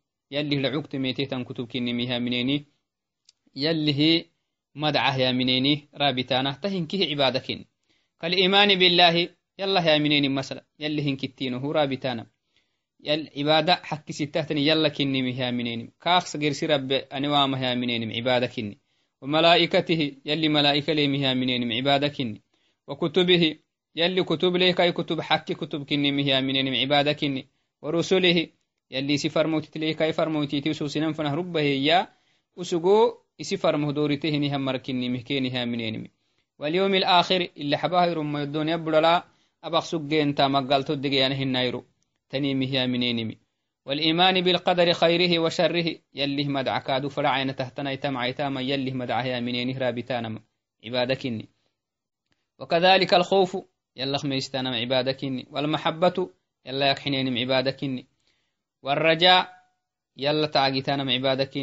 منيني 0.31 0.39
يلي 0.39 0.55
منيني 0.55 0.65
يلي 0.65 0.69
عرانا 0.69 0.81
كبتيتن 0.81 1.43
كتب 1.43 1.67
كيني 1.67 1.93
مها 1.93 2.19
منيني 2.19 2.65
يلي 3.55 3.91
لعقت 3.91 3.91
منيني 3.91 3.93
هي 3.93 4.25
مدعه 4.75 5.17
يا 5.17 5.31
منيني 5.31 5.89
رابطانا 5.95 6.51
تهن 6.51 6.85
كه 6.87 7.09
عبادكين 7.11 7.65
كالإيمان 8.21 8.79
بالله 8.79 9.29
يلا 9.59 9.81
يا 9.81 9.97
منيني 9.97 10.29
مثلا 10.29 10.65
يلي 10.79 11.01
هن 11.09 11.15
كتينه 11.15 11.71
رابطانا 11.71 12.27
يل 13.03 13.29
عبادة 13.37 13.75
حكي 13.75 14.13
ستهتني 14.13 14.67
يلا 14.67 14.89
كني 14.89 15.21
مها 15.21 15.51
منين 15.51 15.91
كاخس 16.01 16.35
غير 16.35 16.53
رب 16.69 16.91
أنواع 16.91 17.47
مها 17.47 17.75
منين 17.75 18.11
عبادة 18.11 18.47
كني 18.47 18.79
وملائكته 19.21 20.11
يلي 20.25 20.49
ملائكة 20.49 20.93
لي 20.93 21.07
مها 21.07 21.33
منين 21.33 21.73
عبادة 21.73 22.07
كني 22.07 22.41
وكتبه 22.87 23.57
يلي 23.95 24.23
كتب 24.23 24.55
لي 24.55 24.73
كاي 24.73 24.91
كتب 24.91 25.21
حكي 25.21 25.53
كتب 25.53 25.85
كني 25.85 26.11
مها 26.11 26.41
منين 26.41 26.75
عبادة 26.75 27.13
كني 27.13 27.47
ورسله 27.81 28.47
يلي 28.91 29.17
سفر 29.17 29.47
موتت 29.47 29.77
لي 29.77 29.93
كاي 29.93 30.13
فرموتي 30.13 30.61
تيسوسنا 30.61 31.13
فنه 31.13 31.33
ربه 31.33 31.61
يا 31.61 32.07
وسقو 32.55 33.13
سفر 33.41 33.77
مهدورته 33.77 34.29
نهم 34.37 34.65
مركني 34.65 35.09
مهكينها 35.09 35.65
منين 35.65 36.09
واليوم 36.59 36.93
الآخر 36.95 37.47
اللي 37.57 37.77
حباه 37.77 38.05
يرم 38.05 38.37
الدنيا 38.37 38.75
بدلا 38.75 39.23
أبغى 39.63 39.81
سجين 39.81 40.35
تا 40.35 40.47
مقالتو 40.47 40.93
دقيانه 40.93 41.41
النايرو 41.41 41.85
تنيمي 42.29 42.67
هي 42.67 42.87
منينمي 42.87 43.37
والإيمان 43.85 44.41
بالقدر 44.41 44.93
خيره 44.93 45.39
وشره 45.39 45.95
يليه 46.13 46.47
مدع 46.47 46.79
كادو 46.79 47.09
فرعين 47.09 47.55
تهتنا 47.55 47.91
يتمع 47.91 48.27
يتاما 48.27 48.61
يليه 48.61 48.93
مدع 48.93 49.21
هي 49.21 49.41
منينه 49.41 49.79
رابتانا 49.79 50.41
عبادكني 50.85 51.49
وكذلك 52.59 53.13
الخوف 53.13 53.57
يلخ 53.95 54.25
ميستانا 54.25 54.75
عبادكني 54.75 55.47
والمحبة 55.51 56.29
يلا 56.65 56.91
يكحنين 56.91 57.37
عبادكني 57.37 58.10
والرجاء 58.81 59.61
يلا 60.17 60.47
تعجتنا 60.47 61.03
من 61.03 61.13
عبادك 61.13 61.57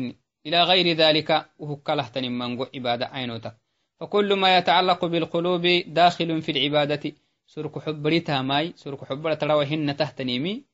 إلى 0.46 0.62
غير 0.62 0.96
ذلك 0.96 1.50
وهو 1.58 1.80
من 2.14 2.66
عبادة 2.74 3.06
عينوتك. 3.06 3.56
فكل 4.00 4.34
ما 4.34 4.58
يتعلق 4.58 5.04
بالقلوب 5.04 5.66
داخل 5.86 6.42
في 6.42 6.52
العبادة. 6.52 7.12
سرك 7.48 7.78
حبرتها 7.78 8.42
ماي 8.42 8.72
سرك 8.76 9.04
حبرة 9.04 9.38
روهن 9.42 9.96
تهتنمي 9.96 10.64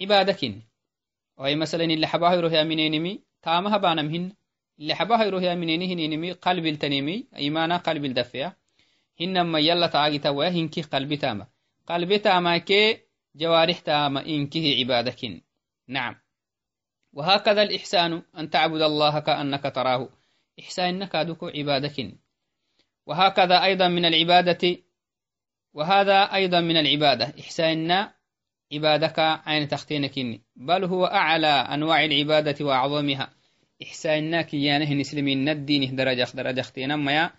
عبادك 0.00 0.54
وهي 1.38 1.56
مثلا 1.56 1.84
اللي 1.84 2.06
حباه 2.06 2.34
يروه 2.34 2.52
يامنينمي 2.52 3.20
تامها 3.42 3.76
بانمهن 3.76 4.32
اللي 4.78 4.94
حباه 4.94 5.24
يروه 5.24 5.42
يامنينهنينمي 5.42 6.32
قلب 6.32 6.66
التنمي 6.66 7.26
إيمانا 7.36 7.76
قلب 7.76 8.04
الدفيا. 8.04 8.56
هنما 9.20 9.58
يلا 9.58 9.86
تعاقتا 9.86 10.30
ويهنكي 10.30 10.82
قلب 10.82 11.14
تاما. 11.14 11.46
قلب 11.88 12.16
تاما 12.16 12.58
كي 12.58 12.98
جوارح 13.36 13.78
تاما 13.78 14.26
إنكي 14.26 14.80
عبادكين 14.80 15.45
نعم. 15.88 16.14
وهكذا 17.12 17.62
الإحسان 17.62 18.22
أن 18.38 18.50
تعبد 18.50 18.82
الله 18.82 19.20
كأنك 19.20 19.62
تراه. 19.74 20.08
إحسانك 20.60 21.16
دوك 21.16 21.44
عبادك 21.44 22.12
وهكذا 23.06 23.64
أيضا 23.64 23.88
من 23.88 24.04
العبادة. 24.04 24.76
وهذا 25.74 26.34
أيضا 26.34 26.60
من 26.60 26.76
العبادة. 26.76 27.34
إحساننا 27.40 28.14
عبادك 28.72 29.18
عين 29.18 29.68
تختينك 29.68 30.40
بل 30.56 30.84
هو 30.84 31.04
أعلى 31.06 31.46
أنواع 31.46 32.04
العبادة 32.04 32.64
وأعظمها. 32.64 33.34
إحساننا 33.82 34.42
كيانه 34.42 34.94
نسلمين 34.94 35.48
الدين 35.48 35.96
درجة 35.96 36.26
درجة 36.34 36.60
اختينا 36.60 36.96
ما 36.96 37.30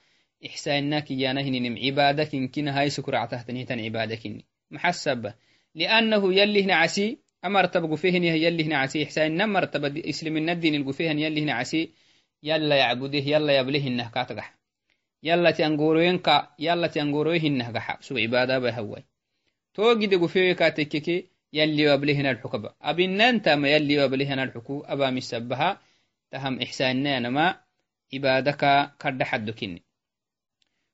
إحساننا 0.46 1.00
كيانه 1.00 1.50
نم 1.50 1.78
عبادك 1.78 2.52
كنا 2.56 2.80
هاي 2.80 2.90
سكرع 2.90 3.26
تهتنيتن 3.26 3.80
عبادك 3.80 4.46
محسب. 4.72 5.34
لأنه 5.76 6.34
يلي 6.34 6.62
نعسي 6.62 7.27
أمر 7.46 7.66
تبقى 7.66 7.98
فيه 7.98 8.14
يلي 8.20 8.64
نعسي 8.64 9.04
إحساننا 9.04 9.46
مرتبة 9.46 10.10
إسلام 10.10 10.50
الدين 10.50 10.76
القفيه 10.76 11.10
يلي 11.10 11.42
نعسي 11.42 11.92
يلا 12.44 12.76
يعبده 12.76 13.20
يلا 13.20 13.58
يبله 13.58 13.88
إنه 13.88 14.10
كاتقح 14.10 14.58
yala 15.24 15.54
ti 15.54 15.64
angoroyenka 15.64 16.54
yala 16.58 16.90
ti 16.90 17.00
angoroye 17.00 17.40
hinnahgaxa 17.40 17.98
so 18.06 18.14
ibadaba 18.18 18.72
hawai 18.72 19.04
togide 19.74 20.18
gufeyoka 20.18 20.72
tekkeke 20.72 21.16
yalli 21.52 21.88
wablehinalxukaba 21.90 22.76
abinantama 22.80 23.68
yalli 23.70 23.98
wablehinalxuku 23.98 24.86
abamisabaha 24.88 25.82
taham 26.32 26.62
ixsaannayanama 26.62 27.46
عبادك 28.14 28.92
كرد 29.02 29.24
حدكني 29.24 29.82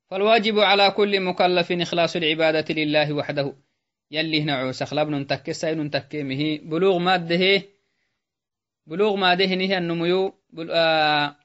فالواجب 0.09 0.59
على 0.59 0.91
كل 0.91 1.19
مكلف 1.21 1.71
إخلاص 1.71 2.15
العبادة 2.15 2.73
لله 2.73 3.13
وحده 3.13 3.53
يلي 4.13 4.41
هنا 4.41 4.53
عوسى 4.53 4.85
خلاب 4.85 5.09
ننتك 5.09 5.51
ساي 5.51 5.75
ننتك 5.75 6.15
مهي. 6.15 6.57
بلوغ 6.57 6.97
ماده 6.97 7.63
بلوغ 8.87 9.15
ماده 9.15 9.45
نهي 9.45 9.77
النميو. 9.77 10.33
بل... 10.49 10.71
آه... 10.71 11.35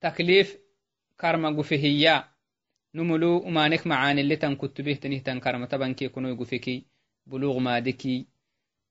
تكليف 0.00 0.58
كرما 1.20 1.48
قفهيا. 1.58 2.24
نملو 2.94 3.42
وما 3.46 3.68
نكمع 3.68 3.96
عن 3.96 4.18
اللي 4.18 4.36
تنكت 4.36 4.80
به 4.80 4.92
تنه 4.92 5.18
تنكرم 5.18 5.64
طبعا 5.64 5.92
كي 5.92 6.04
يكونوا 6.04 6.30
يقفكي. 6.30 6.84
بلوغ 7.26 7.58
مادكي 7.58 8.26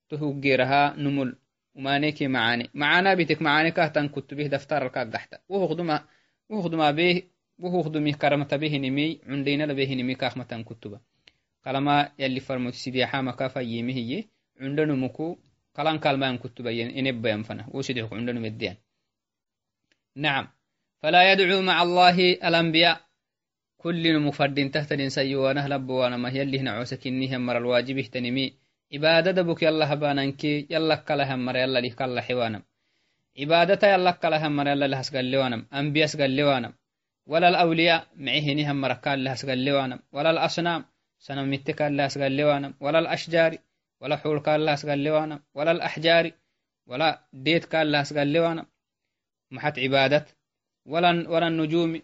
تهجرها 0.10 0.96
نمل 0.98 1.36
وما 1.76 2.00
نكي 2.00 2.28
معاني. 2.28 2.70
معانا 2.74 3.14
بيتك 3.14 3.42
معاني 3.42 3.72
كه 3.72 3.88
تنكت 3.88 4.34
به 4.34 4.48
دفتر 4.48 4.86
الكاد 4.86 5.10
دحتا. 5.12 5.38
وهو 5.50 6.04
وهو 6.50 6.94
به 6.94 7.24
وهو 7.60 7.84
خدمه 7.84 8.12
كرمت 8.12 8.54
به 8.54 8.78
نمي. 8.78 9.20
عندنا 9.28 9.64
لبه 9.64 9.94
نمي 9.94 10.16
كاخ 10.16 10.38
ما 10.38 10.44
تنكتبه. 10.44 11.13
Kalama 11.64 12.12
yalli 12.18 12.40
farmotisidiyaxamaka 12.40 13.50
fayyemihiye 13.50 14.20
cundanumuku 14.58 15.40
kalan 15.76 16.00
kalmayan 16.00 16.38
kutubayen 16.38 16.90
enebayan 17.00 17.44
fana 17.44 17.64
wo 17.74 17.82
sidixku 17.82 18.16
cundanumeddeyan 18.16 18.78
nacam 20.16 20.48
فلا 21.04 21.32
يدعو 21.32 21.62
مع 21.62 21.84
الله 21.84 22.18
الأنبياء 22.48 22.98
كل 23.78 24.20
مفردين 24.20 24.72
تحت 24.72 24.94
سيوانا 24.94 25.68
لبوانا 25.68 26.18
ما 26.18 26.30
يلي 26.30 26.60
هنا 26.60 26.72
عوسك 26.72 27.08
إنهم 27.08 27.46
مر 27.46 27.58
الواجب 27.58 27.98
اهتنمي 27.98 28.54
عبادة 28.94 29.32
دبك 29.32 29.64
يلا 29.64 29.94
هبانانك 29.94 30.44
يلا 30.44 30.96
كلا 30.96 31.36
مر 31.36 31.56
يلا 31.56 31.80
ليه 31.80 31.94
كلا 31.94 32.22
حوانا 32.22 32.60
عبادة 33.40 33.84
يلا 33.94 34.12
كلا 34.12 34.48
مر 34.50 34.68
يلا 34.68 34.88
لهس 34.88 35.16
قال 35.16 35.32
لوانم 35.32 35.62
أنبياء 35.74 36.08
قال 36.20 36.36
لوانم 36.36 36.74
ولا 37.28 37.48
الأولياء 37.50 38.08
معه 38.16 38.48
نهم 38.60 38.82
مركال 38.82 39.24
لهس 39.24 39.46
قال 39.46 39.66
لوانم 39.66 40.00
ولا 40.12 40.32
الأصنام 40.32 40.86
سنم 41.26 41.52
متكال 41.52 41.98
لهس 41.98 42.18
قال 42.18 42.38
لوانم 42.38 42.74
ولا 42.80 43.00
الأشجار 43.00 43.58
ولا 44.02 44.16
حول 44.16 44.40
كال 44.40 44.66
لهس 44.66 44.86
قال 44.86 45.04
لوانم 45.04 45.40
ولا 45.56 45.72
الأحجار 45.72 46.32
ولا 46.88 47.10
ديت 47.34 47.66
كال 47.66 47.92
لهس 47.92 48.14
قال 48.18 48.34
لوانم 48.34 48.66
محت 49.52 49.80
عبادة 49.80 50.26
ولا 50.86 51.30
ولا 51.30 51.48
النجوم 51.48 52.02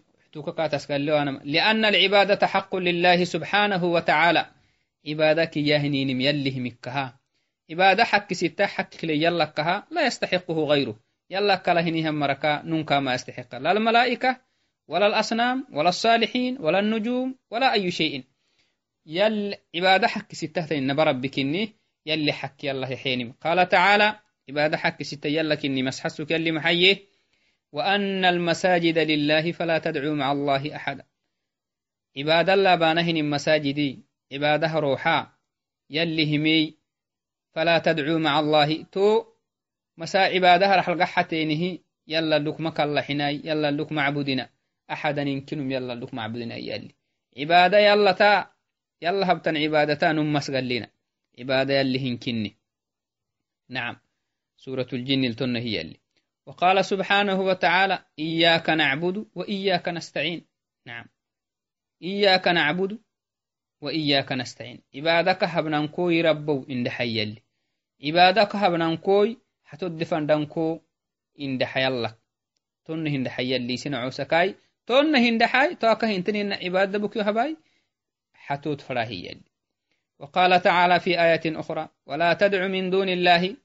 لأن 1.44 1.84
العبادة 1.84 2.46
حق 2.46 2.76
لله 2.76 3.24
سبحانه 3.24 3.84
وتعالى. 3.84 4.46
عبادك 5.08 5.56
يهنين 5.56 6.20
يله 6.20 6.60
مكها. 6.60 7.20
عبادة 7.70 8.04
حق 8.04 8.32
ستة 8.32 8.66
حق 8.66 9.04
لي 9.04 9.22
يلكها 9.22 9.86
لا 9.90 10.06
يستحقه 10.06 10.64
غيره. 10.64 10.96
يلك 11.30 11.68
لهنهم 11.68 12.14
مركا 12.14 12.62
ننكا 12.64 13.00
ما 13.00 13.14
يستحق. 13.14 13.54
لا 13.54 13.72
الملائكة 13.72 14.40
ولا 14.88 15.06
الأصنام 15.06 15.66
ولا 15.72 15.88
الصالحين 15.88 16.56
ولا 16.60 16.78
النجوم 16.78 17.34
ولا 17.50 17.72
أي 17.72 17.90
شيء. 17.90 18.29
يل 19.06 19.54
عبادة 19.74 20.08
حق 20.08 20.34
ستة 20.34 20.78
إن 20.78 20.94
بربكني 20.96 21.72
يلي 22.06 22.32
حق 22.32 22.64
يلا 22.64 22.96
حيني. 22.96 23.34
قال 23.40 23.68
تعالى 23.68 24.20
عبادة 24.48 24.76
حق 24.76 25.02
ستة 25.02 25.26
يلا 25.26 25.54
كني 25.54 25.82
مسحسك 25.82 26.30
يلي 26.30 26.52
محيه 26.52 26.98
وأن 27.72 28.24
المساجد 28.24 28.98
لله 28.98 29.52
فلا 29.52 29.78
تدعوا 29.78 30.14
مع 30.14 30.32
الله 30.32 30.76
أحدا 30.76 31.04
عباد 32.16 32.50
الله 32.50 32.74
بانهن 32.74 33.16
المساجد 33.16 34.02
عبادة 34.32 34.78
روحا. 34.78 35.32
يلي 35.90 36.36
همي 36.36 36.74
فلا 37.52 37.78
تدعوا 37.78 38.18
مع 38.18 38.40
الله. 38.40 38.82
تو 38.82 39.24
مسا 39.98 40.18
عبادها 40.18 40.76
رح 40.76 40.88
القحتينه 40.88 41.78
يلا 42.06 42.38
لك 42.38 42.60
مكلا 42.60 43.02
حناي 43.02 43.40
يلا 43.44 43.70
لك 43.70 43.92
معبودنا 43.92 44.50
أحدا 44.90 45.22
يمكنهم 45.22 45.70
يلا 45.70 45.94
لك 45.94 46.14
معبودنا 46.14 46.56
يلي. 46.56 46.94
عبادة 47.38 47.78
يلا 47.78 48.12
تا 48.12 48.59
يلا 49.02 49.32
هبتن 49.32 49.56
عبادتا 49.56 50.12
نمس 50.12 50.50
قلنا 50.50 50.90
عبادة 51.38 51.74
يلي 51.74 52.10
هنكني 52.10 52.56
نعم. 53.68 53.96
سورة 54.56 54.86
الجن 54.92 55.24
التن 55.24 55.56
هي 55.56 55.80
اللي 55.80 56.00
وقال 56.46 56.84
سبحانه 56.84 57.40
وتعالى 57.40 58.04
إياك 58.18 58.70
نعبد 58.70 59.26
وإياك 59.34 59.88
نستعين. 59.88 60.46
نعم. 60.86 61.06
إياك 62.02 62.48
نعبد 62.48 62.98
وإياك 63.80 64.32
نستعين. 64.32 64.82
عبادك 64.94 65.44
هبنانكوي 65.44 66.20
ربو 66.20 66.66
إن 66.70 66.90
حيالي 66.90 67.42
عبادك 68.04 68.56
هبنانكوي 68.56 69.38
حتد 69.64 70.04
فندنكو 70.04 70.80
إن 71.40 71.64
حيالك 71.64 72.18
تن 72.84 73.06
هند 73.06 73.28
حيالي 73.28 73.76
سنعو 73.76 74.10
سكاي. 74.10 74.54
تن 74.86 75.16
هند 75.16 75.42
حي 75.42 75.74
توك 75.74 76.04
هنتنين 76.04 76.52
عبادة 76.52 76.98
بكيو 76.98 77.22
هباي. 77.22 77.56
حتوت 78.50 78.80
فراهي 78.80 79.40
وقال 80.18 80.62
تعالى 80.62 81.00
في 81.00 81.22
آية 81.22 81.60
أخرى 81.60 81.88
ولا 82.06 82.34
تدع 82.34 82.66
من 82.66 82.90
دون 82.90 83.08
الله 83.08 83.56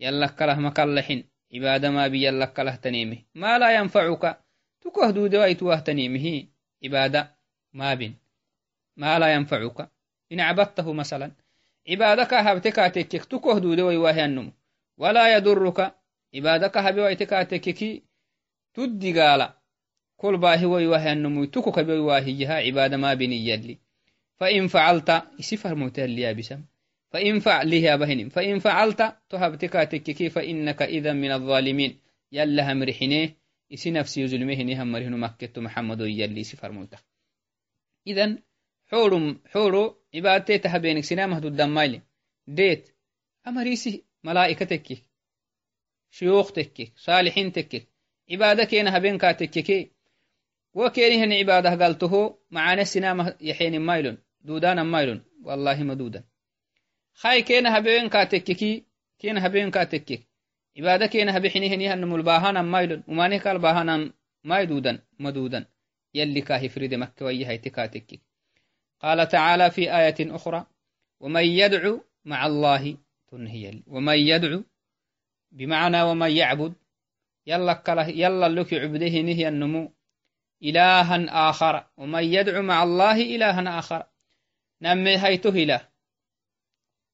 يلك 0.00 0.34
كله 0.34 0.58
مكلحين 0.58 1.24
عبادة 1.54 1.90
ما 1.90 2.08
بي 2.08 2.24
يلك 2.26 2.52
كله 2.52 2.74
تنيمه. 2.76 3.18
ما 3.34 3.58
لا 3.58 3.74
ينفعك 3.78 4.40
تكه 4.80 5.10
دود 5.10 5.34
ويتوه 5.34 5.80
تنيمه. 5.80 6.46
عبادة 6.84 7.36
ما 7.72 7.94
بين 7.94 8.16
ما 8.96 9.18
لا 9.18 9.34
ينفعك. 9.34 9.90
إن 10.32 10.40
عبدته 10.40 10.92
مثلا. 10.92 11.32
عبادك 11.88 12.34
هبتك 12.34 12.76
تكك 12.76 13.24
تكه 13.24 13.58
دود 13.58 13.80
ويواه 13.80 14.24
النمو 14.24 14.52
ولا 14.98 15.36
يضرك. 15.36 15.94
عبادك 16.34 16.76
هبي 16.76 17.00
ويتك 17.00 17.32
تدي 18.74 19.20
قال 19.20 19.52
كل 20.16 20.36
باهي 20.36 20.66
ويواه 20.66 21.12
النمو 21.12 21.44
تكك 21.44 21.78
بيواهيها 21.78 22.54
عبادة 22.54 22.96
ما 22.96 23.14
بين 23.14 23.32
يلي 23.32 23.87
فإن 24.40 24.66
فعلت 24.66 25.22
يسفر 25.38 25.74
موتال 25.74 26.18
يا 26.18 26.32
بسم 26.32 26.64
فإن 27.10 27.40
فعله 27.40 27.96
بهن 27.96 28.28
فإن 28.28 28.58
فعلت 28.58 29.16
تهبتك 29.28 29.72
تككي 29.72 30.28
فإنك 30.30 30.82
إذا 30.82 31.12
من 31.12 31.32
الظالمين. 31.32 32.00
يلا 32.32 32.72
همرحنيه 32.72 33.36
إسي 33.72 33.90
نفسي 33.90 34.20
يزلمه 34.20 34.82
هم 34.82 34.92
مرهن 34.92 35.20
مكة 35.20 35.60
محمد 35.60 36.00
يلي 36.00 36.44
سفر 36.44 36.72
موتا 36.72 36.98
إذن 38.06 38.42
حولو 38.86 39.36
حولو 39.46 39.96
إبادتي 40.14 40.58
تهبينك 40.58 41.04
سنامة 41.04 41.38
الدمالي 41.38 42.02
ديت 42.46 42.88
أمريسي 43.46 44.04
تكك 46.50 46.92
صالحين 46.96 47.52
تكك 47.52 47.88
عبادة 48.30 48.64
كينا 48.64 48.96
هبينكا 48.96 49.32
تككي 49.32 49.90
وكينهن 50.74 51.32
عبادة 51.32 51.84
قالته 51.84 52.38
معانا 52.50 52.84
سنامة 52.84 53.36
يحين 53.40 53.80
مايلون. 53.80 54.18
دودانا 54.48 54.82
مايلون. 54.82 55.20
والله 55.46 55.82
ما 55.82 55.94
دودا. 55.94 56.24
خاي 57.20 57.42
كينا 57.42 57.78
هبين 57.78 58.08
كاتككي 58.08 58.84
كينا 59.18 59.46
هبين 59.46 59.70
كاتكك 59.70 60.22
عبادة 60.78 61.06
كينا 61.06 61.36
هبي 61.36 61.50
حينهن 61.50 61.80
يهن 61.80 62.04
ملباهانا 62.04 62.62
مايلون. 62.62 63.02
وماني 63.08 63.38
قال 63.38 63.58
باهانا 63.58 64.12
ماي 64.44 64.66
دودا 64.66 64.92
مدودا 65.18 65.60
يلي 66.14 66.40
كاهي 66.40 66.68
فريد 66.68 66.94
مكة 66.94 67.26
ويهي 67.26 67.58
تكاتكك 67.58 68.20
قال 69.02 69.28
تعالى 69.28 69.70
في 69.70 69.82
آية 69.96 70.18
أخرى 70.20 70.66
ومن 71.20 71.44
يدعو 71.44 72.00
مع 72.24 72.46
الله 72.46 72.96
تنهي 73.28 73.82
ومن 73.86 74.18
يدعو 74.18 74.64
بمعنى 75.52 76.02
ومن 76.02 76.30
يعبد 76.30 76.74
يلا 77.46 77.72
كله 77.72 78.08
يلا 78.08 78.48
لك 78.48 78.74
عبده 78.74 79.14
نهي 79.28 79.48
النمو. 79.48 79.92
إلها 80.62 81.50
آخر. 81.50 81.74
ومن 81.96 82.24
يدعو 82.24 82.62
مع 82.62 82.82
الله 82.82 83.16
إلها 83.34 83.78
آخر. 83.78 84.06
نمي 84.82 85.16
هيته 85.16 85.48
إله 85.48 85.88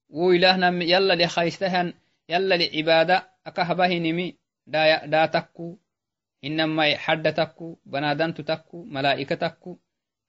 وإله 0.09 0.57
نم 0.57 0.81
يلا 0.81 1.13
لخيستهن 1.13 1.93
يلا 2.29 2.55
لعبادة 2.55 3.29
أكهبه 3.47 3.97
نمي 3.97 4.37
دا, 4.67 5.05
دا 5.05 5.25
تكو 5.25 5.77
إنما 6.43 6.97
حد 6.97 7.33
تكو 7.33 7.77
بنادن 7.85 8.33
تكو 8.33 8.83
ملائكة 8.83 9.35
تكو 9.35 9.77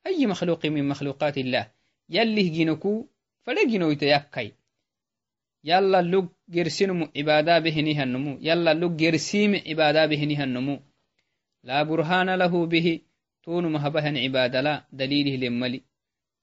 أي 0.07 0.27
مخلوق 0.27 0.67
من 0.67 0.89
مخلوقات 0.89 1.39
الله 1.39 1.73
يلي 2.09 2.49
جنكو 2.49 3.07
فلا 3.43 3.65
جنو 3.65 3.91
يتيكي 3.91 4.53
يلا 5.65 6.03
لوك 6.03 6.33
جرسينم 6.49 7.11
عبادة 7.17 7.59
بهنها 7.59 8.03
النمو 8.03 8.39
يلا 8.41 8.75
لوك 8.75 8.93
جرسيم 8.93 9.63
عبادة 9.67 10.07
بهنها 10.07 10.45
النمو 10.45 10.77
لا 11.65 11.83
برهان 11.83 12.35
له 12.35 12.67
به 12.67 13.01
تون 13.43 13.73
مهبهن 13.73 14.17
عبادة 14.17 14.61
لا 14.61 14.75
دليله 14.93 15.37
لملي 15.47 15.83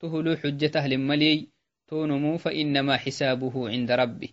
تهلو 0.04 0.36
حجته 0.36 0.88
لملي 0.88 1.48
تونمو 1.88 2.38
فإنما 2.38 2.98
حسابه 2.98 3.70
عند 3.70 3.92
ربه. 3.92 4.30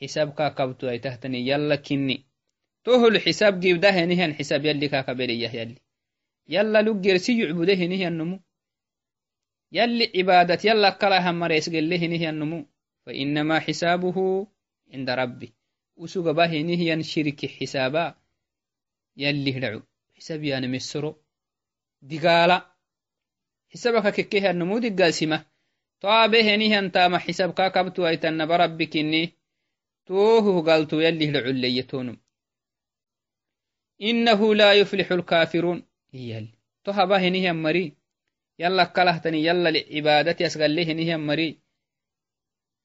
حساب 0.00 0.34
كاكبتو 0.34 0.88
أي 0.88 0.98
تهتني 0.98 1.48
يلا 1.48 1.76
كني. 1.76 2.26
تهل 2.84 3.20
حساب 3.20 3.60
جيب 3.60 3.80
ده 3.80 4.04
نهن 4.04 4.34
حساب 4.34 4.64
يلي 4.64 4.88
كاكبريه 4.88 5.48
يلي. 5.48 5.76
يلا 6.48 6.82
لقر 6.82 7.16
سي 7.16 7.40
يعبده 7.40 7.74
نهي 7.74 8.08
النمو 8.08 8.40
يلي 9.72 10.12
عبادة 10.16 10.58
يلا 10.64 10.90
كلا 10.90 11.30
هم 11.30 11.40
مريس 11.40 11.68
له 11.68 12.06
نهي 12.06 12.28
النمو 12.30 12.66
فإنما 13.06 13.60
حسابه 13.60 14.46
عند 14.94 15.10
ربي 15.10 15.52
وسوق 15.96 16.30
به 16.30 16.62
نهي 16.62 17.02
شرك 17.02 17.46
حسابا. 17.46 18.14
يلي 19.16 19.58
هدعو 19.58 19.82
حساب 20.16 20.44
يعني 20.44 20.68
مسرو 20.68 21.22
دقالا 22.02 22.71
حسابك 23.72 24.14
ككيها 24.14 24.50
النمود 24.50 24.84
القاسمة 24.84 25.46
طابه 26.00 26.56
نهان 26.56 26.92
تام 26.92 27.16
حسابك 27.16 27.72
كبتو 27.74 28.06
ايتان 28.06 28.46
بربك 28.46 28.96
اني 28.96 29.32
توهو 30.06 30.60
قلتو 30.60 31.00
يليه 31.00 31.30
لعليتون 31.30 32.18
إنه 34.02 34.54
لا 34.54 34.72
يفلح 34.72 35.12
الكافرون 35.12 35.82
يل 36.12 36.48
توها 36.84 37.04
باه 37.04 37.28
نهان 37.28 37.62
مري 37.62 37.96
يلا 38.58 38.84
كلهتني 38.84 39.44
يلا 39.44 39.68
لعبادة 39.70 40.36
يسغل 40.40 40.76
له 40.76 40.92
نهان 40.92 41.26
مري 41.26 41.58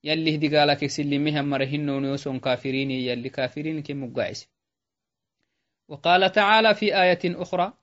يلي 0.03 0.35
هدي 0.35 0.57
قالك 0.57 0.85
سلي 0.85 1.17
مهم 1.19 1.49
مرهن 1.49 1.89
ونيوسون 1.89 2.39
كافرين 2.39 2.91
يلي 2.91 3.29
كافرين 3.29 3.83
كم 3.83 4.13
وقال 5.89 6.31
تعالى 6.31 6.75
في 6.75 7.01
آية 7.01 7.19
أخرى 7.25 7.73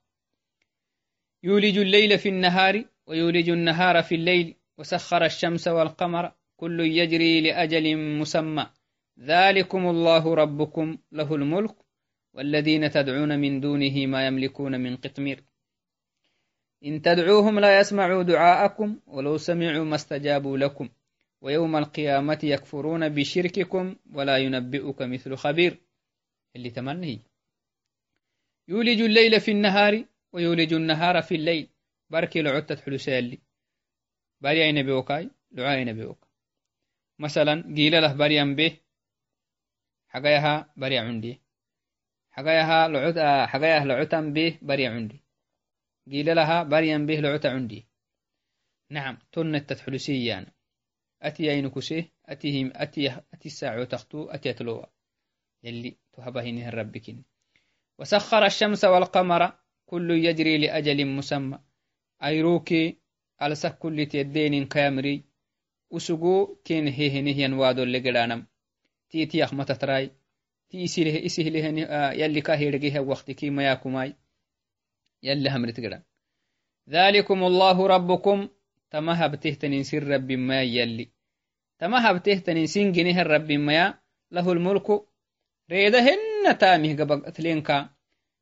يولج 1.45 1.79
الليل 1.79 2.19
في 2.19 2.29
النهار 2.29 2.85
ويولج 3.07 3.51
النهار 3.51 4.03
في 4.03 4.15
الليل 4.15 4.55
وسخر 4.79 5.25
الشمس 5.25 5.69
والقمر 5.69 6.33
كل 6.57 6.81
يجري 6.81 7.41
لأجل 7.41 7.97
مسمى. 8.21 8.67
ذلكم 9.19 9.87
الله 9.87 10.35
ربكم 10.35 10.99
له 11.13 11.35
الملك 11.35 11.75
والذين 12.35 12.91
تدعون 12.91 13.39
من 13.39 13.61
دونه 13.61 14.07
ما 14.07 14.27
يملكون 14.27 14.81
من 14.81 14.97
قطمير. 14.97 15.45
إن 16.85 17.03
تدعوهم 17.03 17.59
لا 17.59 17.81
يسمعوا 17.81 18.23
دعاءكم 18.23 19.01
ولو 19.07 19.37
سمعوا 19.37 19.85
ما 19.85 19.95
استجابوا 19.95 20.59
لكم. 20.59 20.89
ويوم 21.41 21.77
القيامة 21.77 22.39
يكفرون 22.43 23.09
بشرككم 23.09 23.97
ولا 24.15 24.37
ينبئك 24.37 25.03
مثل 25.03 25.37
خبير. 25.37 25.81
اللي 26.57 26.71
تمنه 26.71 27.19
يولج 28.69 29.01
الليل 29.01 29.41
في 29.41 29.51
النهار 29.51 30.05
ويولج 30.35 30.73
النهار 30.73 31.23
في 31.23 31.35
الليل. 31.35 31.69
بركي 32.11 32.43
لعدت 32.43 32.81
حلسالي 32.81 33.39
باري 34.41 34.65
اي 34.65 34.73
نبي 34.73 34.93
وكاي 34.93 35.31
لعا 35.53 35.75
اي 35.75 35.85
نبي 35.85 36.05
وكاي 36.05 36.31
مثلا 37.19 37.75
قيل 37.77 38.03
له 38.03 38.13
باري 38.13 38.55
به 38.55 38.77
حقايها 40.09 40.73
باري 40.77 40.99
عندي. 40.99 41.41
حقايها 42.31 42.89
لعوت 42.89 43.17
آه، 43.17 43.47
حقايها 43.47 43.85
لعوت 43.85 44.15
به 44.15 44.59
باري 44.63 44.87
عندي. 44.87 45.25
قيل 46.11 46.37
لها 46.37 46.63
باري 46.63 46.99
به 46.99 47.15
لعوت 47.15 47.47
عندي. 47.47 47.87
نعم 48.91 49.19
تنت 49.33 49.71
تتحلوسي 49.71 50.27
يعني. 50.27 50.55
اتي 51.23 51.51
اي 51.51 51.63
نكسي 51.63 52.11
اتيهم 52.27 52.73
اتي 52.75 53.11
أتي 53.35 53.47
الساعة 53.47 53.85
تختو 53.85 54.25
أتي 54.25 54.51
اتلوها 54.51 54.91
يلي 55.63 55.97
تهبهن 56.13 56.69
ربكن 56.69 57.23
وسخر 57.99 58.47
الشمس 58.47 58.85
والقمر. 58.85 59.64
كل 59.87 60.11
يجري 60.11 60.59
لأجل 60.59 61.07
مسمى. 61.07 61.59
أيروكي 62.25 62.99
ألسا 63.43 63.69
كل 63.69 64.07
تيدين 64.07 64.67
كامري. 64.67 65.25
أسقو 65.93 66.57
كين 66.65 66.89
هيه 66.89 67.21
نهيان 67.21 67.53
وادو 67.53 67.83
اللي 67.83 67.99
قلانم 67.99 68.47
تي 69.11 69.27
تي 69.27 69.45
أخمت 69.45 69.73
تراي. 69.73 70.11
تي 70.71 70.87
سيله 70.87 71.27
إسيه 71.27 71.49
له 71.51 71.85
آه 71.87 72.13
يلي 72.13 72.41
كاهي 72.41 72.71
رقيه 72.71 73.01
وقت 73.01 73.31
كي 73.31 73.51
مياكو 73.51 73.89
ماي 73.89 74.17
يلي 75.23 75.51
هم 75.51 75.65
رتقران 75.65 76.03
ذلكم 76.89 77.45
الله 77.45 77.87
ربكم. 77.87 78.49
تمها 78.91 79.27
بتهتنين 79.27 79.83
سر 79.83 80.03
رب 80.09 80.33
ما 80.33 80.63
يلي. 80.63 81.11
تمها 81.79 82.13
بتهتنين 82.13 82.67
سنجنه 82.67 83.21
الرب 83.21 83.53
ما 83.53 83.99
له 84.31 84.53
الملك. 84.53 84.89
ريدهن 85.71 86.59
تامه 86.59 86.97
قبق 86.97 87.29
تلينكا 87.31 87.94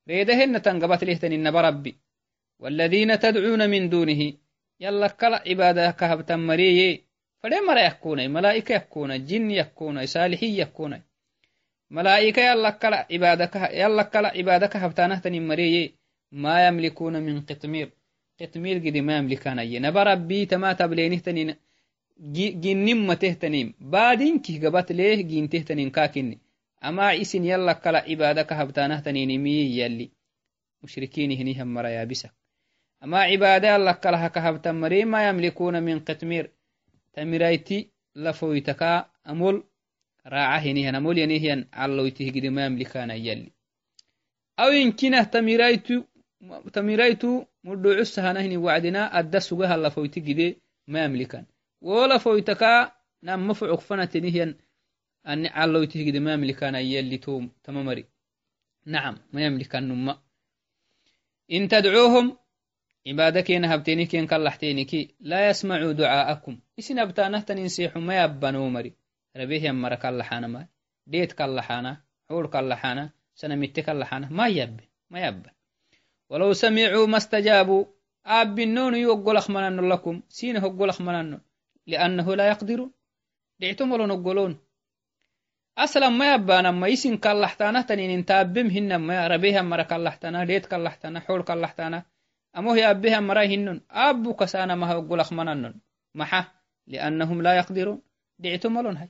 ريده 0.09 0.35
هن 0.45 0.63
تنقبتليه 0.63 1.21
إنب 1.25 1.57
ربي 1.57 1.97
والذين 2.59 3.19
تدعون 3.19 3.71
من 3.71 3.89
دونه 3.89 4.33
يلا 4.81 5.09
كلا 5.09 5.43
عبادة 5.47 5.91
كهبتا 5.91 6.37
مريه 6.37 7.01
فلي 7.43 7.61
مرا 7.69 7.81
يكون 7.81 8.31
ملائكة 8.31 8.75
يكون 8.75 9.25
جن 9.25 9.51
يكون 9.51 10.07
صالحي 10.07 10.61
يكون. 10.61 11.03
ملائكة 11.91 12.43
يلا 12.51 12.71
كلا 12.71 13.07
عبادة 13.13 13.51
يلا 13.81 14.03
كلا 14.03 14.29
عبادة 14.29 14.67
كهبتانه 14.67 15.19
تنين 15.19 15.49
مريه 15.49 15.91
ما 16.33 16.67
يملكون 16.67 17.23
من 17.23 17.41
قطمير. 17.41 17.91
قطمير 18.41 18.77
قد 18.79 18.97
ما 18.97 19.17
يملكان 19.19 19.59
أي. 19.59 19.79
نبا 19.79 20.03
ربي 20.03 20.47
تما 20.47 20.73
تبلينه 20.73 21.19
تنين 21.19 21.55
جنم 22.65 23.07
متهتنين 23.07 23.75
بعدين 23.81 24.39
كي 24.39 24.67
قبت 24.67 24.93
ليه 24.93 25.23
جين 25.23 25.49
تهتنين 25.49 25.91
كاكني 25.91 26.39
amaa 26.89 27.15
isin 27.23 27.45
yala 27.45 27.75
kala 27.75 28.01
cibaada 28.07 28.45
ka 28.45 28.55
habtanahtaninimi 28.61 29.55
yali 29.79 30.07
mushrikiinihinihan 30.83 31.69
marayabisa 31.69 32.29
ama 33.01 33.29
cibaade 33.31 33.69
allakala 33.71 34.19
haka 34.19 34.41
habtan 34.41 34.77
mari 34.83 35.05
ma 35.05 35.23
yamlikuna 35.23 35.81
min 35.81 36.05
qitmir 36.07 36.51
tamirayti 37.15 37.79
lafoytaka 38.15 39.11
amol 39.25 39.63
raacahinihan 40.25 40.95
amol 40.95 41.19
yanihiyan 41.19 41.65
calloytihigidi 41.71 42.51
ma 42.51 42.61
yamlikana 42.67 43.15
yali 43.15 43.49
aw 44.63 44.71
inkinah 44.83 45.31
tamiraytu 45.31 45.97
tamiraytu 46.73 47.47
mudhucu 47.65 48.05
wacdina 48.67 49.13
adda 49.13 49.41
sugaha 49.41 49.77
lafoyti 49.77 50.21
gide 50.21 50.57
ma 50.87 50.99
yamlikan. 50.99 51.47
Wo 51.81 52.07
lafoytaka 52.07 52.93
namma 53.23 53.55
fucuk 53.55 53.81
أن 55.27 55.47
علويته 55.47 56.07
قد 56.07 56.17
ما 56.17 56.33
يملكان 56.33 56.75
يلي 56.75 57.19
توم 57.19 57.53
تمامري. 57.65 58.05
نعم 58.87 59.19
ما 59.33 59.47
يملكان 59.47 59.89
نما 59.89 60.19
إن 61.53 61.69
تدعوهم 61.69 62.37
عبادة 63.07 63.41
كين 63.41 63.65
هبتيني 63.65 64.07
كين 64.07 64.27
كلحتينيكي 64.27 65.15
لا 65.21 65.51
يسمعوا 65.51 65.93
دعاءكم. 65.93 66.61
إسن 66.79 66.99
أبتانه 66.99 67.41
تنسيح 67.41 67.97
ما 67.97 68.25
يبنو 68.25 68.69
مري. 68.69 68.93
ربيه 69.37 69.63
يمر 69.63 69.95
كلحانا 69.95 70.47
ما 70.47 70.67
ديت 71.07 71.33
كلحانا 71.33 72.03
حور 72.29 72.47
كلحانا 72.47 73.11
سنمت 73.35 73.81
كلحانا 73.81 74.29
ما 74.31 74.47
يب 74.49 74.81
ما 75.11 75.27
يب. 75.27 75.47
ولو 76.31 76.53
سمعوا 76.53 77.07
ما 77.07 77.17
استجابوا 77.17 77.85
أب 78.27 78.59
النون 78.59 78.95
يقول 78.95 79.37
أخمنن 79.37 79.89
لكم 79.89 80.23
سين 80.29 80.57
يقول 80.57 80.89
أخمنن 80.89 81.41
لأنه 81.87 82.35
لا 82.35 82.49
يقدرون. 82.49 82.93
دعتم 83.61 83.93
ولو 83.93 84.07
نقولون. 84.07 84.59
أصلا 85.79 86.09
ما 86.09 86.35
يبانا 86.35 86.71
ما 86.71 86.89
يسين 86.89 87.17
كلحتانا 87.17 87.83
تنين 87.83 88.25
تابم 88.25 88.67
هن 88.67 88.97
ما 88.97 89.27
ربيه 89.27 89.57
يمر 89.59 89.83
كلحتانا 89.83 90.45
ديت 90.45 90.67
كلحتانا 90.67 91.21
حور 91.21 91.43
كلحتانا 91.43 92.05
أمه 92.59 92.91
أبها 92.91 93.21
مراهن 93.21 93.81
أبو 93.91 94.35
كسانا 94.35 94.75
ما 94.75 94.93
هو 94.93 95.01
قلق 95.01 95.33
منن 95.33 95.75
محا 96.15 96.45
لأنهم 96.87 97.43
لا 97.43 97.57
يقدرون 97.57 98.03
دعتم 98.39 98.81
لون 98.81 98.97
هاي 98.97 99.09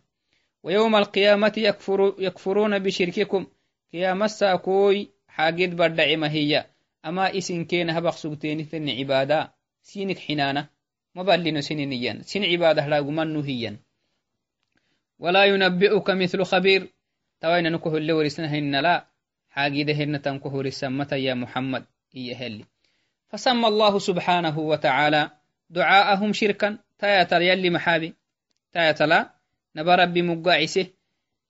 ويوم 0.63 0.97
القيامة 0.97 1.53
يكفر 1.57 2.15
يكفرون 2.19 2.79
بشرككم 2.79 3.47
قيامة 3.93 4.27
ساكوي 4.27 5.11
حاجد 5.29 5.77
بدع 5.77 6.17
ما 6.17 6.31
هي 6.31 6.67
أما 7.05 7.39
إسن 7.39 7.65
كين 7.65 7.91
هبق 7.91 8.11
سبتين 8.11 8.65
ثن 8.65 8.89
عبادة 8.91 9.55
سينك 9.83 10.19
حنانة 10.19 10.69
ما 11.15 11.23
بلين 11.23 11.61
سنينيا 11.61 12.23
سن 12.23 12.45
عبادة 12.45 12.87
لا 12.87 13.01
منو 13.01 13.41
هيا 13.41 13.79
ولا 15.23 15.45
ينبئك 15.45 16.11
مثل 16.11 16.45
خبير. 16.45 16.89
توين 17.41 17.73
نكه 17.73 17.97
اللي 17.97 18.13
ورسنهن 18.13 18.77
لا. 18.77 19.07
حاجده 19.51 19.93
هن 19.93 20.23
تنكه 20.23 20.63
رسمة 20.63 21.09
يا 21.13 21.35
محمد. 21.35 21.85
هي 22.15 22.35
هلي 22.35 22.65
فسمى 23.29 23.69
الله 23.69 23.99
سبحانه 23.99 24.59
وتعالى 24.59 25.31
دعاءهم 25.71 26.33
شركا. 26.33 26.79
تايتل 26.99 27.43
يلي 27.43 27.71
محابي. 27.71 28.15
تايتلا 28.73 29.31
نبا 29.77 29.95
ربي 29.95 30.23
مقاعسه. 30.23 30.87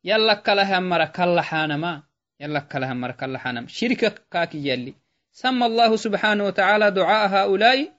يلا 0.05 0.35
كلها 0.35 0.81
مرة 0.81 1.05
كلحانا 1.05 1.77
ما 1.77 2.03
يلا 2.41 2.61
كلها 2.61 2.95
مرة 2.95 3.13
كلحانا 3.13 3.67
شركة 3.67 4.15
كاكي 4.31 4.69
يلي 4.69 4.95
سمى 5.33 5.67
الله 5.67 5.97
سبحانه 5.97 6.45
وتعالى 6.45 6.91
دعاء 6.91 7.29
هؤلاء. 7.29 7.93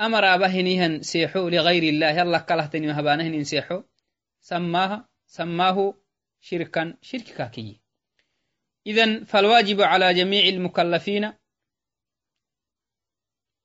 أمر 0.00 0.36
بهنهن 0.36 1.02
سيحو 1.02 1.48
لغير 1.48 1.82
الله. 1.82 2.10
يلا 2.10 2.38
كلهتني 2.38 2.86
مهبانهن 2.86 3.44
سيحو. 3.44 3.82
سماها 4.40 5.08
سماه 5.26 5.94
شركا 6.40 6.96
شرك 7.02 7.24
كاكي 7.24 7.80
إذن 8.86 9.24
فالواجب 9.24 9.80
على 9.80 10.14
جميع 10.14 10.44
المكلفين 10.44 11.32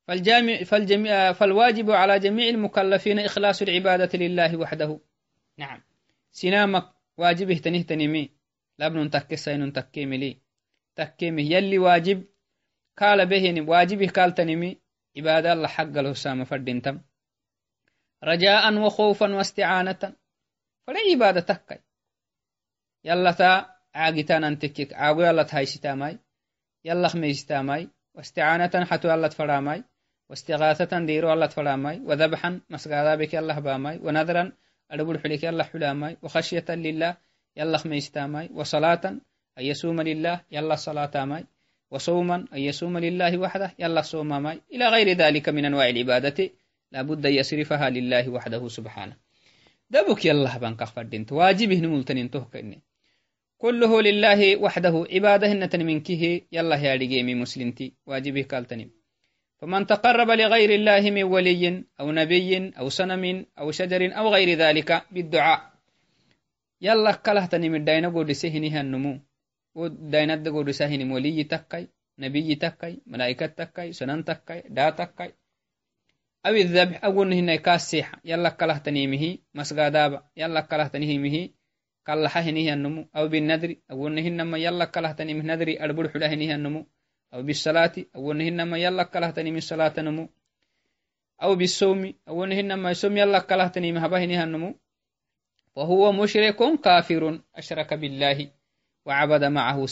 فالجامع 0.08 0.62
فالجميع 0.62 1.32
فالواجب 1.32 1.90
على 1.90 2.18
جميع 2.18 2.48
المكلفين 2.48 3.18
إخلاص 3.18 3.62
العبادة 3.62 4.18
لله 4.18 4.56
وحده. 4.56 5.00
نعم. 5.58 5.82
سنامك 6.32 6.90
واجبه 7.16 7.58
تنه 7.58 7.82
تنمي 7.82 8.30
لابن 8.78 9.10
تكسين 9.10 9.72
تكيملي 9.72 10.38
تكيمه 10.96 11.42
يلي 11.42 11.78
واجب. 11.78 12.24
قال 12.98 13.26
به 13.26 13.60
واجبه 13.70 14.08
قال 14.08 14.34
تنمي 14.34 14.80
عبادة 15.16 15.52
الله 15.52 15.68
حق 15.68 15.82
الهسام 15.98 16.44
فردنتم 16.44 17.00
رجاء 18.24 18.74
وخوفا 18.78 19.34
واستعانة. 19.34 20.16
فلا 20.87 20.99
عبادة 21.11 21.39
تكي 21.41 21.79
يلا 23.03 23.31
تا 23.31 23.75
عاقتان 23.95 24.43
انتكك 24.43 24.93
عاقو 24.93 25.21
يلا 25.21 25.43
تهاي 25.43 25.65
ماي 25.85 26.19
يلا 26.85 27.07
خميس 27.07 27.51
ماي 27.51 27.89
واستعانة 28.15 28.85
حتو 28.85 29.09
يلا 29.09 29.27
تفراماي 29.27 29.83
واستغاثة 30.29 30.99
ديرو 30.99 31.33
الله 31.33 31.45
تفلاماي 31.45 31.99
وذبحا 31.99 32.61
مسقادا 32.69 33.15
بك 33.15 33.35
الله 33.35 33.59
باماي 33.59 33.99
ونذرا 34.03 34.51
أدبر 34.91 35.19
حليك 35.19 35.45
الله 35.45 35.63
حلاماي 35.63 36.17
وخشية 36.23 36.65
لله 36.69 37.17
يلا 37.57 37.77
خميستاماي 37.77 38.49
وصلاة 38.53 39.05
أن 39.57 39.63
يصوم 39.71 40.01
لله 40.01 40.41
يلا 40.51 40.75
صلاة 40.75 41.25
ماي 41.25 41.45
وصوما 41.91 42.35
أن 42.53 42.57
يصوم 42.57 42.97
لله 42.97 43.37
وحده 43.37 43.73
يلا 43.79 44.01
صوم 44.01 44.43
ماي 44.43 44.61
إلى 44.71 44.85
غير 44.87 45.17
ذلك 45.17 45.49
من 45.49 45.65
أنواع 45.65 45.89
العبادة 45.89 46.49
لابد 46.91 47.25
أن 47.25 47.33
يصرفها 47.33 47.89
لله 47.89 48.29
وحده 48.29 48.67
سبحانه 48.67 49.15
دبك 49.90 50.24
يلا 50.24 50.58
بانك 50.58 50.84
فردنت 50.84 51.32
واجبه 51.32 51.78
نمولتنين 51.80 52.30
تهكني 52.30 52.82
كله 53.58 54.02
لله 54.02 54.56
وحده 54.56 55.06
عبادة 55.12 55.52
نتن 55.52 55.86
منكه 55.86 56.40
يلا 56.52 56.76
يا 56.76 56.94
رجيمي 56.94 57.34
مسلمتي 57.34 57.92
واجبه 58.06 58.42
قالتني 58.42 58.90
فمن 59.58 59.86
تقرب 59.86 60.30
لغير 60.30 60.70
الله 60.74 61.10
من 61.10 61.22
ولي 61.22 61.84
أو 62.00 62.12
نبي 62.12 62.50
أو 62.78 62.88
سنم 62.88 63.46
أو 63.58 63.70
شجر 63.70 64.02
أو 64.18 64.28
غير 64.28 64.58
ذلك 64.58 64.90
بالدعاء. 65.12 65.60
يلا 66.80 67.12
كله 67.12 67.46
تنم 67.46 67.74
الدين 67.74 68.04
قد 68.16 68.32
سهنها 68.32 68.80
النمو 68.80 69.14
ودين 69.74 70.30
قد 70.30 70.70
سهن 70.70 71.00
نبي 72.18 72.54
تكي 72.54 72.94
ملائكة 73.06 73.46
تكي 73.46 73.92
سنن 73.92 74.24
تكي 74.24 74.62
دا 74.68 74.90
تكي 74.90 75.30
أو 76.46 76.52
الذبح 76.52 77.04
أقول 77.04 77.32
هنا 77.32 77.56
كاسيحة 77.56 78.20
يلا 78.24 78.48
كله 78.48 78.78
تنيمه 78.78 79.38
مسقادابا 79.54 80.22
يلا 80.36 80.60
كله 80.60 80.86
تنيمه 80.86 81.48
كالله 82.06 82.28
هنيه 82.28 82.74
النمو. 82.74 83.08
أو 83.16 83.28
بالندر 83.28 83.76
أقول 83.90 84.18
هنا 84.18 84.58
يلا 84.58 84.84
كله 84.84 85.12
تنيمه 85.12 85.54
ندري 85.54 85.78
حلا 86.08 86.26
هنيه 86.34 86.54
النمو. 86.54 86.86
أو 87.34 87.42
بالصلاة 87.42 87.92
أو 88.16 88.32
نهنما 88.32 88.78
يلا 88.78 89.02
كلهتني 89.02 89.50
من 89.50 89.60
صلاة 89.60 89.94
نمو. 89.98 90.28
أو 91.42 91.54
بالصوم 91.54 92.14
أو 92.28 92.44
نهنما 92.44 92.90
يصوم 92.90 93.16
يلا 93.16 93.38
كلهتني 93.38 93.92
مهبهنها 93.92 94.44
النمو. 94.44 94.74
وهو 95.76 96.12
مشرك 96.12 96.80
كافر 96.80 97.40
أشرك 97.56 97.94
بالله 97.94 98.50
وعبد 99.06 99.44
معه 99.44 99.86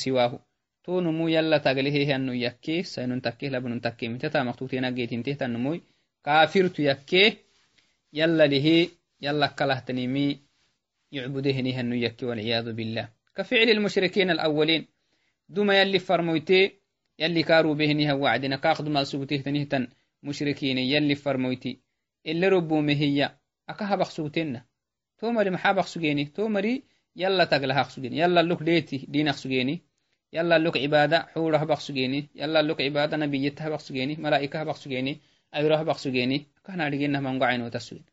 تو 6.25 6.61
نمو 6.63 7.33
يلا 8.13 8.47
له 8.47 8.89
يلا 9.21 9.47
كلهتني 9.47 10.07
مي 10.07 10.39
يعبدهنه 11.13 11.81
أنه 11.81 11.97
يكي 11.97 12.27
والعياذ 12.27 12.73
بالله. 12.73 13.09
كفعل 13.37 13.71
المشركين 13.71 14.31
الأولين 14.31 14.87
دوما 15.49 15.81
يلي 15.81 15.99
فرمويتي 15.99 16.73
يلي 17.19 17.43
كارو 17.43 17.75
بهنها 17.75 18.13
وعدنا 18.13 18.57
كاخد 18.57 18.89
ما 18.89 19.05
سوته 19.05 19.37
تنهتن 19.37 19.89
مشركين 20.23 20.79
يلي 20.79 21.15
فرمويتي. 21.15 21.79
اللي 22.27 22.49
ربو 22.49 22.81
مهيا 22.81 23.39
أكها 23.69 23.97
بخسوتنا 23.97 24.65
تومري 25.19 25.51
محا 25.51 25.73
بخسوجيني 25.73 26.25
تومري 26.25 26.83
يلا 27.17 27.45
تقلها 27.45 27.83
خسوجيني 27.83 28.19
يلا 28.19 28.43
لك 28.43 28.63
ديتي 28.63 29.07
دين 29.09 29.33
خسوجيني 29.33 29.81
يلا 30.33 30.59
لك 30.59 30.77
عبادة 30.77 31.23
حورها 31.23 31.65
بخسوجيني 31.65 32.29
يلا 32.35 32.63
لك 32.63 32.81
عبادة 32.81 33.17
نبيتها 33.17 33.69
بخسوجيني 33.69 34.17
ملائكة 34.17 34.65
بخسوجيني 34.65 35.21
أيروها 35.56 35.84
بخسوجيني 35.84 36.46
كان 36.66 36.82
أرجينا 36.82 37.20
من 37.20 37.44
قعين 37.44 37.62
وتسوين 37.62 38.06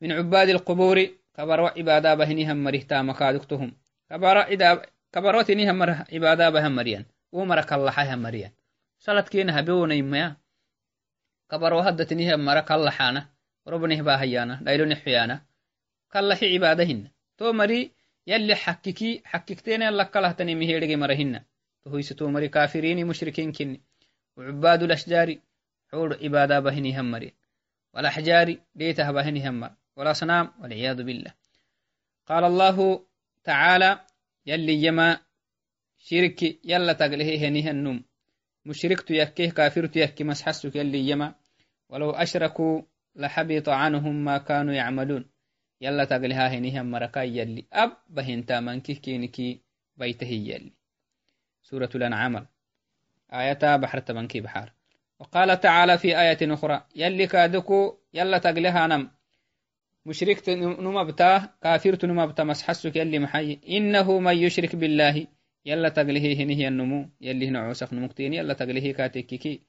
من 0.00 0.12
عباد 0.12 0.48
القبور 0.48 1.08
كبر 1.36 1.60
عبادة 1.78 2.14
بهنهم 2.14 2.64
مريتا 2.64 3.02
مكادكتهم 3.02 3.72
كبر 4.10 4.36
kabarotiniha 5.14 5.72
mara 5.72 6.04
cibaadabaha 6.10 6.68
mariyan 6.70 7.04
wo 7.32 7.46
mara 7.46 7.62
kallaxaha 7.62 8.16
mariyan 8.18 8.50
saladkeena 8.98 9.52
habewonaimmaya 9.54 10.36
kabaro 11.46 11.82
haddatiniha 11.86 12.36
mara 12.36 12.62
kallaxaana 12.66 13.30
robnih 13.66 14.02
bahayana 14.02 14.58
dhailonexuyana 14.66 15.36
kallaxi 16.10 16.50
cibaadahina 16.52 17.08
to 17.38 17.52
mari 17.52 17.94
yalli 18.26 18.54
xakkiki 18.64 19.22
xakkikteena 19.32 19.84
yallakkalahtanimi 19.88 20.66
hedhege 20.66 20.96
mara 20.96 21.14
hina 21.14 21.46
tohoyse 21.84 22.14
to 22.18 22.28
mari 22.34 22.48
kafirini 22.50 23.04
mushrikinkinni 23.04 23.80
وعباد 24.36 24.82
الأشجار 24.82 25.36
حور 25.91 26.17
عبادة 26.23 26.59
بهني 26.59 26.99
همرين 26.99 27.31
والأحجار 27.93 28.57
ديتها 28.75 29.11
بهني 29.11 29.49
همر. 29.49 29.71
والأصنام 29.95 30.51
والعياذ 30.61 31.03
بالله. 31.03 31.33
قال 32.25 32.43
الله 32.43 33.05
تعالى 33.43 33.99
يلي 34.45 34.83
يما 34.83 35.19
شرك 35.97 36.65
يلا 36.65 36.93
تقله 36.93 37.47
هنيه 37.47 37.71
النوم 37.71 38.03
مشركت 38.65 39.11
يكيه 39.11 39.49
كافرت 39.49 39.95
يكي 39.95 40.23
مسحسك 40.23 40.75
يلي 40.75 41.09
يما 41.09 41.35
ولو 41.89 42.11
أشركوا 42.11 42.81
لحبط 43.15 43.69
عنهم 43.69 44.25
ما 44.25 44.37
كانوا 44.37 44.73
يعملون. 44.73 45.25
يلا 45.81 46.05
تقلها 46.05 46.47
هنيه 46.47 46.81
مركا 46.81 47.19
يلي. 47.19 47.65
أب 47.73 47.91
بهنتا 48.09 48.59
منكي 48.59 48.93
كينكي 48.93 49.61
بيته 49.97 50.27
يلي. 50.27 50.73
سورة 51.63 51.89
الأنعام. 51.95 52.47
آية 53.33 53.75
بحر 53.75 53.99
تبنكي 53.99 54.41
بحار. 54.41 54.73
وقال 55.19 55.59
تعالى 55.59 55.97
في 55.97 56.19
آية 56.21 56.53
أخرى 56.53 56.85
يلي 56.95 57.27
كادكو 57.27 57.97
يلا 58.13 58.37
تقلها 58.37 58.87
نم. 58.87 59.11
مشركت 60.05 60.49
نمبتا 60.49 61.49
كافرت 61.63 62.05
نمبتا 62.05 62.43
مسحسك 62.43 62.95
يلي 62.95 63.19
محي. 63.19 63.59
إنه 63.69 64.19
من 64.19 64.37
يشرك 64.37 64.75
بالله 64.75 65.27
يلا 65.65 65.89
تقليه 65.89 66.43
هنه 66.43 66.67
النمو. 66.67 67.09
يلي 67.21 67.49
نعوسخ 67.49 67.93
نمكتين 67.93 68.33
يلا 68.33 68.53
تقليه 68.53 68.93
كاتككي. 68.93 69.61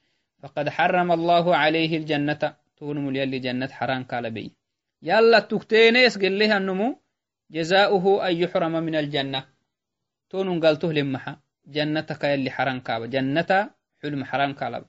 فقد 0.43 0.69
حرم 0.69 1.13
الله 1.13 1.57
عليه 1.57 1.97
الجنة. 1.97 2.57
تونم 2.77 3.17
يلي 3.17 3.39
جنة 3.39 3.69
حرام 3.69 4.03
كالبي 4.05 4.53
يلا 5.03 5.39
تكتينيس 5.39 6.19
قل 6.19 6.39
لها 6.39 6.57
النمو. 6.57 7.01
جزاؤه 7.51 8.29
أن 8.29 8.37
يحرم 8.37 8.73
من 8.73 8.95
الجنة. 8.95 9.45
تونم 10.31 10.61
قالته 10.61 10.93
لمحا. 10.93 11.41
جنتك 11.67 12.25
يلي 12.25 12.51
حرام 12.51 12.81
كابا 12.81 13.07
جنة 13.07 13.71
حلم 14.03 14.25
حرام 14.25 14.53
كالب 14.53 14.85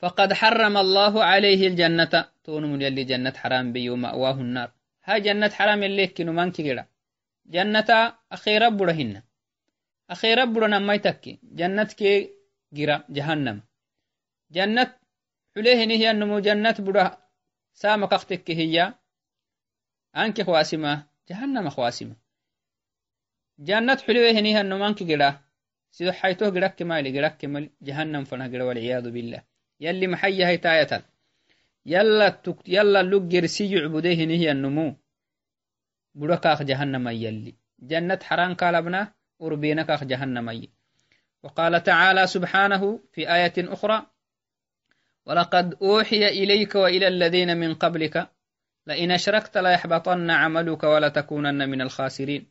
فقد 0.00 0.32
حرم 0.32 0.76
الله 0.76 1.24
عليه 1.24 1.60
الجنة. 1.68 2.14
تونم 2.44 2.80
يلي 2.80 3.04
جنة 3.04 3.36
حرام 3.42 3.72
بي 3.72 3.90
ومأواه 3.90 4.38
النار. 4.46 4.70
ها 5.04 5.18
جنة 5.18 5.48
حرام 5.58 5.82
يلي 5.82 6.06
كنو 6.06 6.32
مانك 6.32 6.60
جدا 6.60 6.84
جنة 7.46 7.90
أخيرا 8.32 8.68
برهن 8.68 9.22
أخيرا 10.10 10.44
برنا 10.44 10.78
ما 10.78 10.94
يتكي. 10.94 11.38
جنة 11.42 11.90
كي 12.00 12.30
جرا 12.72 13.04
جهنم. 13.16 13.62
جنة 14.50 14.90
حليه 15.54 15.84
نهي 15.84 16.10
النمو 16.10 16.38
جنة 16.38 16.76
بره 16.86 17.06
سام 17.74 18.04
كختك 18.04 18.50
هي. 18.50 18.94
أنك 20.16 20.42
خواسمة. 20.42 21.06
جهنم 21.28 21.68
خواسمة. 21.70 22.16
جنة 23.58 23.98
حلوة 24.06 24.32
نهي 24.32 24.60
النمو 24.60 24.86
أنك 24.86 25.02
جرا 25.02 25.40
سيدو 25.90 26.12
حيتوه 26.12 26.48
جراك 26.50 26.82
مالي 26.82 27.10
جراك 27.12 27.44
مال 27.44 27.70
جهنم 27.82 28.24
فنه 28.24 28.46
جرا 28.46 28.64
والعياذ 28.64 29.10
بالله. 29.10 29.49
يلي 29.80 30.06
محيا 30.06 30.46
هي 30.48 30.56
تاية 30.56 31.04
يلا 31.86 32.28
تك 32.28 32.68
يلا 32.68 33.02
لجر 33.02 33.46
سي 33.46 33.72
يعبديه 33.72 34.24
نهي 34.24 34.50
النمو. 34.50 34.96
بركاخ 36.14 36.62
جهنم 36.62 37.08
يلي. 37.08 37.54
جنة 37.80 38.18
حران 38.22 38.54
قالبنا 38.54 39.12
أربينك 39.42 39.90
جهنم 39.90 40.68
وقال 41.42 41.82
تعالى 41.82 42.26
سبحانه 42.26 43.00
في 43.12 43.34
آية 43.34 43.52
أخرى 43.58 44.06
ولقد 45.26 45.74
أوحي 45.82 46.28
إليك 46.28 46.74
وإلى 46.74 47.08
الذين 47.08 47.56
من 47.56 47.74
قبلك 47.74 48.30
لئن 48.86 49.10
أشركت 49.10 49.58
ليحبطن 49.58 50.30
عملك 50.30 50.84
ولتكونن 50.84 51.68
من 51.68 51.80
الخاسرين. 51.80 52.46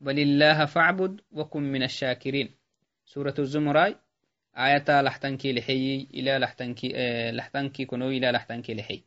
بل 0.00 0.18
الله 0.18 0.64
فاعبد 0.64 1.20
وكن 1.30 1.62
من 1.62 1.82
الشاكرين. 1.82 2.54
سورة 3.04 3.34
الزمراء. 3.38 4.00
لحتنكي 7.32 7.84
كنو 7.84 8.08
إلى 8.08 8.30
لحتنكي 8.30 8.74
لحي. 8.74 9.02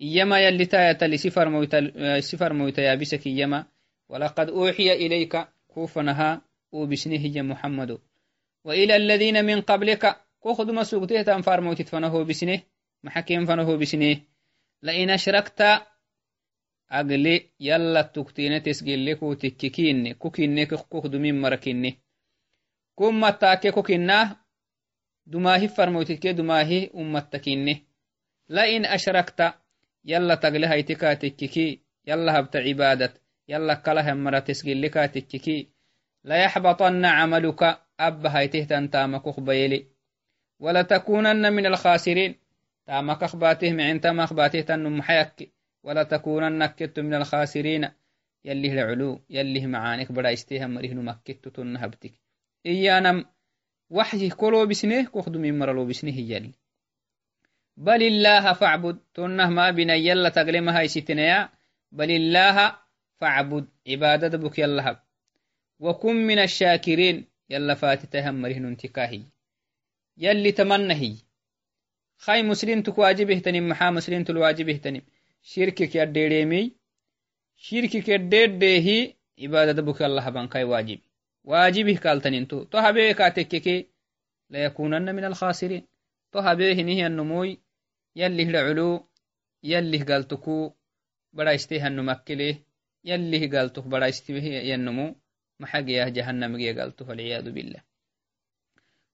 إيما 0.00 0.40
يلي 0.40 0.66
تاية 0.66 0.98
لسفر 1.02 1.48
مويتا 1.48 2.20
سفر 2.20 2.52
مويتا 2.52 2.82
يابسك 2.82 3.26
إيما. 3.26 3.66
ولقد 4.08 4.48
أوحي 4.48 4.92
إليك 4.92 5.36
كوفنها 5.68 6.42
وبسنه 6.72 7.36
يا 7.36 7.42
محمد. 7.42 7.98
وإلى 8.64 8.96
الذين 8.96 9.44
من 9.44 9.60
قبلك 9.60 10.16
كوخد 10.40 10.70
ما 10.70 10.82
سوقته 10.82 11.22
تنفار 11.22 11.60
موتت 11.60 11.88
فنهو 11.88 12.24
بسنه 12.24 12.62
محكيم 13.04 13.46
فنهو 13.46 13.76
بسنه. 13.76 14.20
لئن 14.82 15.10
أشركت 15.10 15.62
أقلي 16.90 17.50
يلا 17.60 18.02
تكتين 18.02 18.62
تسجل 18.62 19.06
لك 19.06 19.22
وتككين 19.22 20.12
كوكين 20.12 20.64
كوخد 20.64 21.16
من 21.16 21.40
مركين 21.40 21.96
كم 22.98 23.20
متاكي 23.20 23.70
كوكينا 23.70 24.36
دماهي 25.30 25.68
فرموتك 25.68 26.26
دماهي 26.26 26.90
أمتكين 26.94 27.86
لئن 28.48 28.84
أشركت 28.84 29.54
يلا 30.04 30.34
تقلي 30.34 30.66
هيتكا 30.66 31.14
تككي 31.14 31.80
يلا 32.06 32.38
هبت 32.38 32.56
عبادة 32.56 33.14
يلا 33.48 33.74
كلها 33.74 34.14
مرة 34.14 34.38
تسجل 34.38 34.82
لك 34.82 34.94
تككي 34.94 35.68
ليحبطن 36.24 37.04
عملك 37.04 37.78
أب 38.00 38.26
هيته 38.26 38.64
تنتامك 38.64 39.28
خبيلي 39.28 39.86
ولتكونن 40.60 41.52
من 41.52 41.66
الخاسرين 41.66 42.34
تامك 42.86 43.22
أخباته 43.22 43.72
معين 43.72 44.00
تام 44.00 44.20
أخباته 44.20 44.60
تنم 44.60 44.98
محيك 44.98 45.52
ولتكونن 45.82 46.66
كت 46.66 47.00
من 47.00 47.14
الخاسرين 47.14 47.88
يليه 48.44 48.72
العلو 48.72 49.20
يليه 49.30 49.66
معانك 49.66 50.12
بدا 50.12 50.32
استيهم 50.32 50.78
وحي 53.90 54.28
كلو 54.28 54.66
بسنه 54.66 55.04
كخدو 55.04 55.38
من 55.38 55.58
مرلو 55.58 55.84
بسنه 55.86 56.18
يلي 56.18 56.52
بل 57.76 58.02
الله 58.02 58.52
فاعبد 58.52 58.98
تنه 59.14 59.48
ما 59.50 59.70
بنا 59.70 59.94
يلا 59.94 60.28
تقلمها 60.28 60.82
يستنيا. 60.82 61.48
بل 61.92 62.10
الله 62.10 62.76
فاعبد 63.20 63.68
عبادة 63.88 64.38
بك 64.38 64.58
يلا 64.58 65.02
وكن 65.80 66.16
من 66.16 66.38
الشاكرين 66.38 67.26
يلا 67.50 67.74
فاتتهم 67.74 68.34
مريه 68.42 68.58
ننتكاهي 68.58 69.22
يلي 70.16 70.52
تمنهي. 70.52 71.14
خاي 72.18 72.42
مسلم 72.42 72.82
تكواجبه 72.82 73.38
تنم 73.38 73.68
محا 73.68 73.90
مسلم 73.90 74.24
تلواجبه 74.24 74.76
تنم. 74.76 75.02
شركك 75.42 75.94
يديريمي. 75.96 76.72
شركك 77.56 78.08
يديريه 78.08 79.14
عبادة 79.42 79.82
بك 79.82 80.02
الله 80.02 80.28
بانكاي 80.30 80.64
واجب. 80.64 80.98
واجبه 81.44 81.96
قال 82.04 82.20
تنينتو 82.20 82.64
تو 82.64 82.78
هبه 82.78 83.12
كاتككي 83.12 83.88
ليكونن 84.50 85.14
من 85.14 85.24
الخاسرين. 85.24 85.86
تو 86.32 86.38
هبه 86.38 86.82
نهي 86.82 87.06
النموي 87.06 87.60
يلي 88.16 88.42
العلو 88.42 89.08
يلي 89.64 90.02
قالتكو 90.02 90.72
بڑا 91.32 91.54
استيه 91.54 91.86
النمكله 91.86 92.58
يلي 93.04 93.46
قالتك 93.46 93.84
بڑا 93.84 94.08
استيه 94.08 94.42
ينمو. 94.42 95.16
محقيا 95.60 96.08
جهنم 96.08 96.56
قالته 96.56 97.08
والعياذ 97.08 97.50
بالله. 97.50 97.82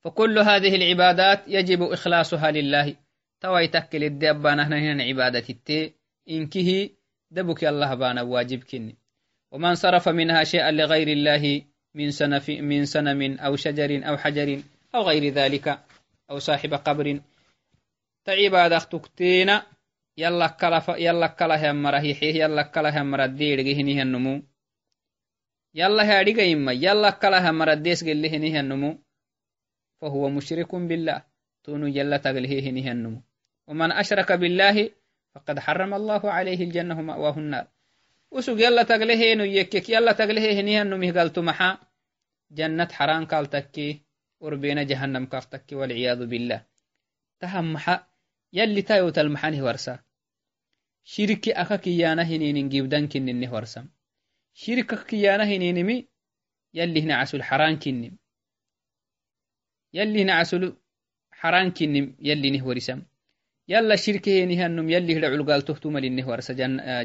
فكل 0.04 0.38
هذه 0.38 0.76
العبادات 0.76 1.48
يجب 1.48 1.82
إخلاصها 1.82 2.50
لله. 2.50 2.96
توي 3.40 3.68
تكل 3.68 4.04
الدبانة 4.04 4.62
هنا 4.62 5.02
عبادة 5.02 5.38
التي. 5.50 5.94
إنكه 6.30 6.90
دبك 7.30 7.64
الله 7.64 7.94
بانا 7.94 8.22
واجب 8.22 8.64
كني. 8.64 8.96
ومن 9.50 9.74
صرف 9.74 10.08
منها 10.08 10.44
شيئا 10.44 10.70
لغير 10.70 11.08
الله 11.08 11.62
من 11.96 12.10
سنف 12.10 12.46
من 12.50 12.84
سنم 12.84 13.20
أو 13.40 13.56
شجر 13.56 13.90
أو 14.08 14.16
حجر 14.16 14.48
أو 14.94 15.02
غير 15.02 15.32
ذلك 15.32 15.66
أو 16.30 16.38
صاحب 16.38 16.74
قبر. 16.74 17.20
تعبادة 18.24 18.78
تكتين 18.78 19.50
يلا 20.18 20.46
كلا 20.46 20.82
يلا 20.88 21.26
كلا 21.26 21.70
هم 21.70 21.82
مرهيحيه 21.82 22.34
يلا 22.44 22.62
كلا 22.62 23.02
هم 23.02 23.14
ردير 23.14 23.60
جهنيه 23.60 24.02
النمو 24.02 24.42
يلا 25.74 26.02
هادي 26.02 26.52
إما 26.52 26.72
يلا 26.72 27.10
كلا 27.10 27.50
هم 27.50 27.62
رديس 27.62 28.04
جلهنيه 28.04 28.60
النمو 28.60 28.98
فهو 30.00 30.28
مشرك 30.28 30.74
بالله. 30.74 31.22
تونو 31.64 31.88
جل 31.88 32.18
تغليه 32.18 32.70
نهي 32.70 32.92
النمو 32.92 33.20
ومن 33.68 33.92
أشرك 33.92 34.32
بالله 34.32 34.90
فقد 35.34 35.58
حرم 35.58 35.94
الله 35.94 36.30
عليه 36.30 36.60
الجنة 36.64 37.00
مأواه 37.02 37.38
النار. 37.38 37.66
وسوق 38.30 38.60
يلا 38.60 38.82
تغليه 38.82 39.34
نو 39.34 39.44
يكك 39.44 39.90
يلا 39.90 40.12
تغليه 40.12 40.62
نهي 40.62 40.82
النمو 40.82 41.18
قالت 41.18 41.38
محا 41.38 41.78
جنة 42.50 42.88
حرام 42.92 43.24
قال 43.26 43.46
تكي 43.50 44.02
وربين 44.40 44.86
جهنم 44.86 45.26
قال 45.26 45.42
تكي 45.42 45.74
والعياذ 45.74 46.26
بالله. 46.26 46.64
تهم 47.40 47.72
محا 47.72 48.06
يلي 48.52 48.82
تايو 48.82 49.10
تلمحانه 49.10 49.64
ورسا. 49.64 50.06
شركي 51.06 51.52
أكا 51.52 51.76
كيانا 51.76 52.22
هنين 52.22 52.68
جيبدان 52.68 53.08
كننه 53.08 53.54
ورسم 53.54 53.86
شركك 54.54 55.06
كيانا 55.06 55.44
هنينمي 55.44 56.08
يلي 56.74 57.02
هنا 57.02 57.14
عسل 57.14 57.42
حران 57.42 57.78
كنم 57.78 58.16
يلي 59.94 60.22
هنا 60.22 60.32
عسل 60.32 60.76
حران 61.30 61.70
كنم 61.70 62.16
يلي 62.20 62.50
نه 62.50 62.66
ورسم 62.66 63.02
يلا 63.68 63.96
شركه 63.96 64.44
نهنم 64.44 64.90
يلي 64.90 65.16
هنا 65.16 65.26
علقال 65.26 65.62
تهتم 65.62 65.98
لنه 65.98 66.28
ورس 66.28 66.50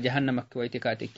جهنم 0.06 0.40
كويتكاتك 0.42 1.16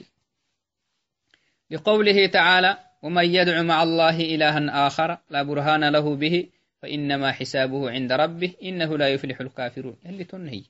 لقوله 1.69 2.27
تعالى 2.27 2.92
ومن 3.03 3.25
يدع 3.25 3.61
مع 3.61 3.83
الله 3.83 4.17
إلها 4.35 4.87
آخر 4.87 5.17
لا 5.29 5.43
برهان 5.43 5.83
له 5.89 6.15
به 6.15 6.49
فإنما 6.81 7.31
حسابه 7.31 7.91
عند 7.91 8.11
ربه 8.11 8.53
إنه 8.63 8.97
لا 8.97 9.07
يفلح 9.09 9.41
الكافرون. 9.41 9.95
يلي 10.05 10.23
تنهي. 10.23 10.63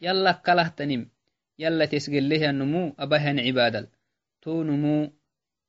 يلا 0.00 0.32
كله 0.32 0.68
تنم 0.68 1.08
يلا 1.58 1.84
تسجل 1.84 2.28
له 2.28 2.50
النمو 2.50 2.94
أبهن 2.98 3.40
عبادل 3.40 3.86
تو 4.42 4.62
نمو 4.62 5.12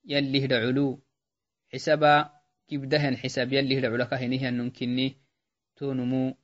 يلي 0.06 0.46
هدعلو 0.46 1.00
حسابا 1.74 2.30
كبدهن 2.68 3.18
حساب 3.18 3.54
يلي 3.54 3.80
هدعلك 3.80 4.14
هنيه 4.14 4.50
النمكني 4.50 5.16
تو 5.76 5.94
نمو 5.94 6.36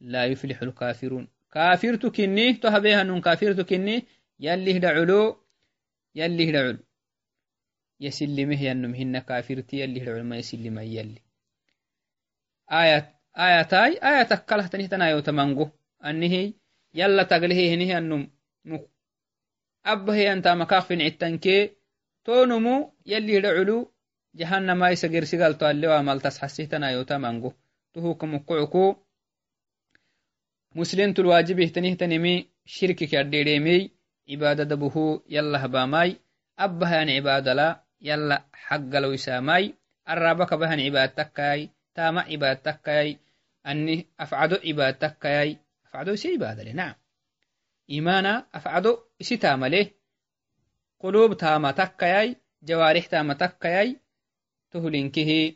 لا 0.00 0.26
يفلح 0.26 0.62
الكافرون. 0.62 1.28
كافرت 1.52 2.06
كني 2.06 2.52
تهبيها 2.52 3.02
نون 3.02 3.20
كافرت 3.20 3.60
كني 3.60 4.04
يلي 4.40 4.76
هدعلو 4.76 5.36
يلي 6.14 6.50
هدعلو 6.50 6.78
يسلمه 8.04 8.60
ينم 8.68 8.94
هن 9.00 9.18
كافرتي 9.18 9.84
هدعلو 9.84 10.24
ما 10.30 10.36
يسلم 10.36 10.78
يلي 10.78 11.22
آية 12.80 13.00
آية 13.46 13.62
تاي 13.62 13.92
آية 14.10 14.22
تكله 14.22 14.66
تنهتنا 14.66 15.10
يوتمانغو 15.10 15.70
أنه 16.04 16.34
يلا 16.94 17.22
تقله 17.22 17.74
هنيه 17.74 17.98
النم 17.98 18.22
أبه 19.86 20.32
أنت 20.32 20.48
مكافن 20.48 21.00
عتنكي 21.02 21.70
تونمو 22.24 22.92
يلي 23.06 23.38
رعلو. 23.38 23.92
جهنم 24.34 24.82
أي 24.82 24.96
سجر 24.96 25.24
سجل 25.24 25.54
تالي 25.54 25.86
وعمل 25.86 26.20
تسحسيتنا 26.20 26.90
يوتا 26.90 27.18
مانغو 27.18 27.52
تهوك 27.94 28.24
مقعكو 28.24 28.96
مسلم 30.74 31.14
الواجب 31.18 31.60
اهتنيه 31.60 31.94
تنمي 31.94 32.48
شرك 32.64 33.04
كرديريمي 33.04 33.90
عبادة 34.30 34.64
دبهو 34.64 35.22
يلا 35.28 35.64
هباماي. 35.64 36.16
أبها 36.58 36.96
عبادة 36.96 37.52
لا. 37.54 37.81
يلا 38.02 38.44
حق 38.52 38.76
لو 38.78 39.12
يساماي. 39.12 39.74
الرابك 40.08 40.54
بهن 40.54 40.80
عبادتكاي. 40.80 41.70
تاما 41.94 42.20
عبادتكاي. 42.20 43.18
أني 43.66 44.06
أفعدو 44.20 44.56
عبادتكاي. 44.64 45.58
أفعدو 45.86 46.14
سي 46.14 46.32
عبادة 46.34 46.72
نعم 46.72 46.94
إيمانا 47.90 48.46
أفعدو 48.54 48.98
إسي 49.20 49.36
تامله. 49.36 49.90
قلوب 51.00 51.36
تاما 51.36 51.70
تكياي 51.70 52.36
جوارح 52.62 53.06
تاما 53.06 53.34
تكياي 53.34 54.00
تهلنكه 54.70 55.52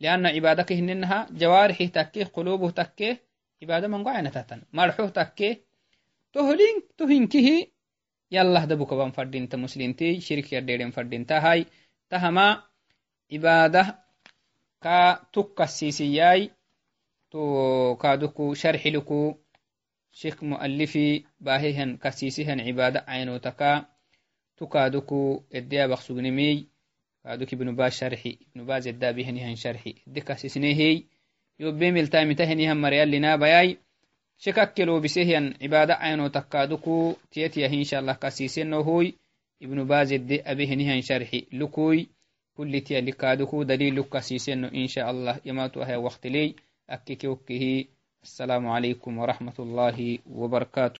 لأن 0.00 0.26
عبادك 0.26 0.72
هننها. 0.72 1.28
جوارح 1.30 1.82
تكيه 1.82 2.24
قلوبه 2.24 2.70
تكيه 2.70 3.22
عبادة 3.62 3.88
من 3.88 4.04
قعنا 4.04 4.30
تاتن 4.30 4.62
مرحوه 4.72 5.08
تكيه 5.08 5.64
تهلين 6.32 6.82
تهنكه 6.98 7.66
يلا 8.34 8.64
دبك 8.64 8.94
بان 8.94 9.10
فردين 9.10 9.48
تمسلين 9.48 10.20
شرك 10.20 10.52
يردين 10.52 10.90
فردين 10.90 11.26
تهاي 11.26 11.66
تهما 12.10 12.62
عبادة 13.32 13.98
كا 14.82 15.22
تكسيسياي 15.32 16.50
تو 17.30 17.96
كادوكو 17.96 18.54
شرح 18.54 18.86
لكو 18.86 19.34
شيخ 20.12 20.44
مؤلفي 20.44 21.24
باهيهن 21.40 21.96
كسيسيهن 21.96 22.60
عبادة 22.60 23.04
عينو 23.08 23.36
تكا 23.36 23.86
تكادوكو 24.56 25.42
اديا 25.54 25.86
بخسوغنمي 25.86 26.68
كادوك 27.24 27.54
ابن 27.54 27.76
باز 27.76 27.92
شرحي 27.92 28.38
ابن 28.56 28.66
باز 28.66 28.88
شككلو 34.38 35.00
بسيهن 35.00 35.54
عبادة 35.62 35.94
عينو 35.94 36.26
تكادوكو 36.26 37.14
تيتيا 37.30 37.66
إن 37.66 37.84
شاء 37.84 38.00
الله 38.00 38.12
كسيسنو 38.12 38.80
هوي 38.80 39.14
ابن 39.62 39.84
باز 39.84 40.12
ادي 40.12 40.42
أبيهنهن 40.42 41.00
شرحي 41.00 41.46
لكوي. 41.52 42.08
كل 42.56 42.80
تيا 42.80 43.00
لكادوكو 43.00 43.62
دليل 43.62 44.02
كسيسنو 44.02 44.68
إن 44.68 44.86
شاء 44.86 45.10
الله. 45.10 45.40
يماتو 45.44 45.82
أهي 45.82 45.96
وقت 45.96 46.26
لي. 46.26 46.54
أكيكي 46.90 47.88
السلام 48.22 48.66
عليكم 48.66 49.18
ورحمة 49.18 49.54
الله 49.58 50.18
وبركاته. 50.30 50.92